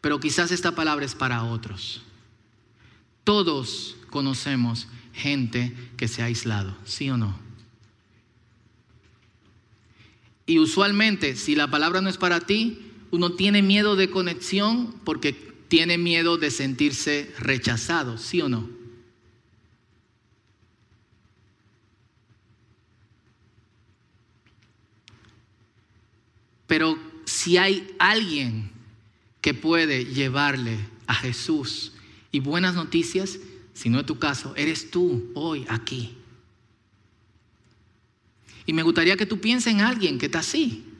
pero 0.02 0.20
quizás 0.20 0.52
esta 0.52 0.74
palabra 0.74 1.06
es 1.06 1.14
para 1.14 1.44
otros. 1.44 2.02
Todos 3.24 3.96
conocemos 4.10 4.88
gente 5.14 5.76
que 5.98 6.08
se 6.08 6.24
ha 6.24 6.26
aislado, 6.26 6.76
¿sí 6.84 7.12
o 7.12 7.18
no? 7.18 7.40
Y 10.48 10.58
usualmente, 10.58 11.36
si 11.36 11.56
la 11.56 11.70
palabra 11.70 12.02
no 12.02 12.10
es 12.10 12.18
para 12.18 12.40
ti, 12.40 12.91
uno 13.12 13.34
tiene 13.34 13.62
miedo 13.62 13.96
de 13.96 14.10
conexión 14.10 14.96
porque 15.04 15.34
tiene 15.68 15.98
miedo 15.98 16.38
de 16.38 16.52
sentirse 16.52 17.32
rechazado, 17.40 18.18
¿sí 18.18 18.42
o 18.42 18.50
no? 18.50 18.70
Pero 26.68 26.98
si 27.26 27.58
hay 27.58 27.94
alguien 28.00 28.72
que 29.42 29.54
puede 29.54 30.06
llevarle 30.06 30.78
a 31.06 31.14
Jesús 31.14 31.92
y 32.32 32.40
buenas 32.40 32.76
noticias, 32.76 33.40
si 33.74 33.90
no 33.90 34.00
es 34.00 34.06
tu 34.06 34.20
caso, 34.20 34.54
eres 34.56 34.90
tú 34.90 35.32
hoy 35.34 35.66
aquí. 35.68 36.18
Y 38.66 38.74
me 38.74 38.84
gustaría 38.84 39.18
que 39.18 39.26
tú 39.26 39.42
pienses 39.42 39.74
en 39.74 39.82
alguien 39.82 40.18
que 40.18 40.28
está 40.28 40.40
así. 40.40 40.91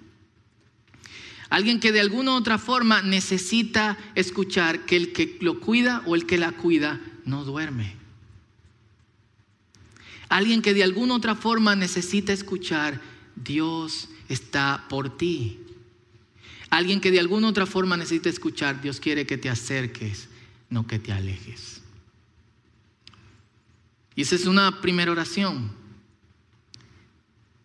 Alguien 1.52 1.82
que 1.82 1.92
de 1.92 2.00
alguna 2.00 2.32
u 2.32 2.36
otra 2.36 2.58
forma 2.58 3.02
necesita 3.02 3.98
escuchar 4.16 4.86
que 4.86 4.96
el 4.96 5.12
que 5.12 5.38
lo 5.42 5.60
cuida 5.60 6.02
o 6.06 6.16
el 6.16 6.26
que 6.26 6.38
la 6.38 6.54
cuida 6.54 7.02
no 7.26 7.44
duerme. 7.44 7.98
Alguien 10.30 10.62
que 10.62 10.74
de 10.74 10.82
alguna 10.82 11.14
u 11.14 11.18
otra 11.18 11.36
forma 11.36 11.76
necesita 11.76 12.32
escuchar, 12.32 13.02
Dios 13.36 14.08
está 14.30 14.86
por 14.88 15.18
ti. 15.18 15.60
Alguien 16.70 17.02
que 17.02 17.12
de 17.12 17.20
alguna 17.20 17.50
otra 17.50 17.66
forma 17.66 17.98
necesita 17.98 18.30
escuchar, 18.30 18.82
Dios 18.82 19.02
quiere 19.02 19.28
que 19.28 19.38
te 19.38 19.50
acerques, 19.50 20.30
no 20.70 20.88
que 20.88 21.00
te 21.00 21.12
alejes. 21.12 21.82
Y 24.16 24.22
esa 24.22 24.36
es 24.36 24.46
una 24.46 24.80
primera 24.80 25.12
oración. 25.12 25.81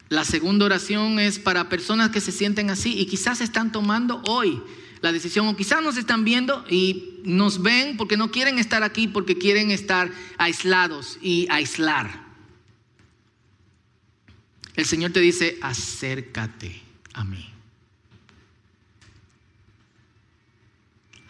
La 0.09 0.25
segunda 0.25 0.67
oración 0.67 1.19
es 1.19 1.39
para 1.39 1.69
personas 1.69 2.11
que 2.11 2.21
se 2.21 2.33
sienten 2.33 2.71
así 2.71 2.99
y 2.99 3.07
quizás 3.07 3.41
están 3.41 3.73
tomando 3.73 4.23
hoy 4.29 4.63
la 5.01 5.13
decisión 5.13 5.49
o 5.49 5.57
quizás 5.57 5.83
nos 5.83 5.97
están 5.97 6.25
viendo 6.25 6.65
y 6.71 7.21
nos 7.25 7.63
ven 7.63 7.97
porque 7.97 8.17
no 8.17 8.31
quieren 8.31 8.59
estar 8.59 8.83
aquí, 8.83 9.09
porque 9.09 9.37
quieren 9.37 9.71
estar 9.71 10.11
aislados 10.39 11.19
y 11.21 11.49
aislar. 11.51 12.25
El 14.75 14.85
Señor 14.85 15.13
te 15.13 15.21
dice, 15.21 15.59
acércate 15.61 16.83
a 17.15 17.25
mí. 17.25 17.51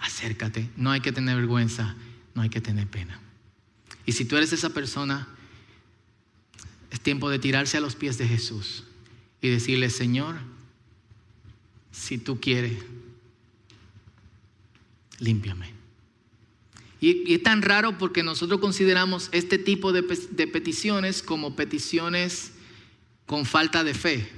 Acércate, 0.00 0.68
no 0.76 0.90
hay 0.90 1.00
que 1.00 1.12
tener 1.12 1.36
vergüenza, 1.36 1.96
no 2.34 2.42
hay 2.42 2.50
que 2.50 2.60
tener 2.60 2.86
pena. 2.88 3.20
Y 4.04 4.12
si 4.12 4.24
tú 4.24 4.36
eres 4.36 4.52
esa 4.52 4.70
persona, 4.70 5.28
es 6.90 7.01
tiempo 7.01 7.31
de 7.31 7.38
tirarse 7.38 7.77
a 7.77 7.81
los 7.81 7.96
pies 7.96 8.18
de 8.18 8.27
Jesús 8.27 8.85
y 9.40 9.49
decirle, 9.49 9.90
Señor, 9.90 10.37
si 11.92 12.18
tú 12.18 12.40
quieres, 12.40 12.75
límpiame. 15.18 15.72
Y, 17.01 17.33
es 17.33 17.42
tan 17.42 17.62
raro 17.62 17.99
porque 17.99 18.22
nosotros 18.22 18.61
consideramos 18.61 19.29
este 19.33 19.59
tipo 19.59 19.92
de, 19.92 20.03
peticiones 20.03 21.22
como 21.22 21.57
peticiones 21.57 22.53
con 23.27 23.44
falta 23.44 23.85
de 23.85 23.94
fe. 23.94 24.33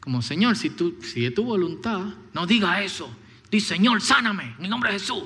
Como 0.00 0.22
Señor, 0.22 0.56
si, 0.56 0.70
tú, 0.70 0.96
si 1.02 1.26
es 1.26 1.34
tu 1.34 1.44
voluntad, 1.44 2.14
no 2.32 2.46
diga 2.46 2.82
eso. 2.82 3.14
Dice, 3.50 3.74
Señor, 3.74 4.00
sáname 4.00 4.54
en 4.58 4.64
el 4.64 4.70
nombre 4.70 4.92
de 4.92 4.98
Jesús. 4.98 5.24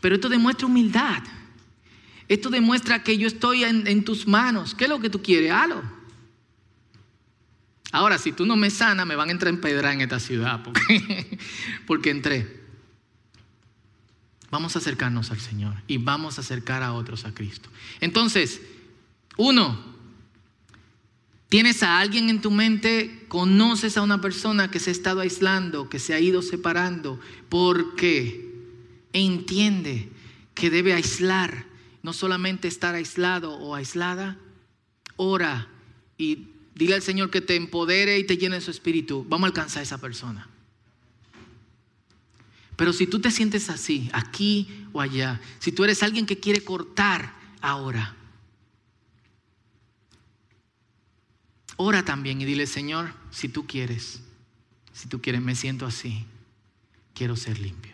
Pero 0.00 0.14
esto 0.14 0.28
demuestra 0.28 0.66
humildad. 0.66 1.22
Esto 2.28 2.50
demuestra 2.50 3.02
que 3.02 3.16
yo 3.16 3.26
estoy 3.26 3.64
en, 3.64 4.04
tus 4.04 4.26
manos. 4.26 4.74
¿Qué 4.74 4.84
es 4.84 4.90
lo 4.90 5.00
que 5.00 5.08
tú 5.08 5.22
quieres? 5.22 5.50
Halo. 5.50 5.82
Ahora, 7.90 8.18
si 8.18 8.32
tú 8.32 8.44
no 8.44 8.54
me 8.54 8.68
sanas, 8.68 9.06
me 9.06 9.16
van 9.16 9.30
a 9.30 9.32
entrar 9.32 9.52
en 9.52 9.62
pedra 9.62 9.94
en 9.94 10.02
esta 10.02 10.20
ciudad 10.20 10.62
porque, 10.62 11.38
porque 11.86 12.10
entré. 12.10 12.58
Vamos 14.50 14.76
a 14.76 14.78
acercarnos 14.78 15.30
al 15.30 15.40
Señor 15.40 15.74
y 15.86 15.96
vamos 15.96 16.36
a 16.36 16.42
acercar 16.42 16.82
a 16.82 16.92
otros 16.92 17.24
a 17.24 17.32
Cristo. 17.32 17.70
Entonces, 18.00 18.60
uno, 19.38 19.78
tienes 21.48 21.82
a 21.82 21.98
alguien 21.98 22.28
en 22.28 22.42
tu 22.42 22.50
mente, 22.50 23.24
conoces 23.28 23.96
a 23.96 24.02
una 24.02 24.20
persona 24.20 24.70
que 24.70 24.80
se 24.80 24.90
ha 24.90 24.92
estado 24.92 25.20
aislando, 25.20 25.88
que 25.88 25.98
se 25.98 26.12
ha 26.12 26.20
ido 26.20 26.42
separando, 26.42 27.18
porque 27.48 28.52
entiende 29.12 30.10
que 30.54 30.70
debe 30.70 30.92
aislar 30.92 31.66
no 32.02 32.12
solamente 32.12 32.68
estar 32.68 32.94
aislado 32.94 33.54
o 33.54 33.74
aislada, 33.74 34.38
ora 35.16 35.68
y 36.16 36.48
dile 36.74 36.94
al 36.94 37.02
Señor 37.02 37.30
que 37.30 37.40
te 37.40 37.56
empodere 37.56 38.18
y 38.18 38.24
te 38.24 38.36
llene 38.36 38.56
de 38.56 38.60
su 38.62 38.70
espíritu. 38.70 39.26
Vamos 39.28 39.46
a 39.46 39.48
alcanzar 39.48 39.80
a 39.80 39.82
esa 39.82 39.98
persona. 39.98 40.48
Pero 42.76 42.92
si 42.92 43.08
tú 43.08 43.20
te 43.20 43.32
sientes 43.32 43.70
así, 43.70 44.08
aquí 44.12 44.86
o 44.92 45.00
allá, 45.00 45.40
si 45.58 45.72
tú 45.72 45.82
eres 45.82 46.04
alguien 46.04 46.26
que 46.26 46.38
quiere 46.38 46.62
cortar 46.62 47.34
ahora, 47.60 48.14
ora 51.76 52.04
también 52.04 52.40
y 52.40 52.44
dile, 52.44 52.68
Señor, 52.68 53.12
si 53.32 53.48
tú 53.48 53.66
quieres, 53.66 54.20
si 54.92 55.08
tú 55.08 55.20
quieres, 55.20 55.42
me 55.42 55.56
siento 55.56 55.86
así, 55.86 56.24
quiero 57.14 57.34
ser 57.34 57.58
limpio. 57.58 57.87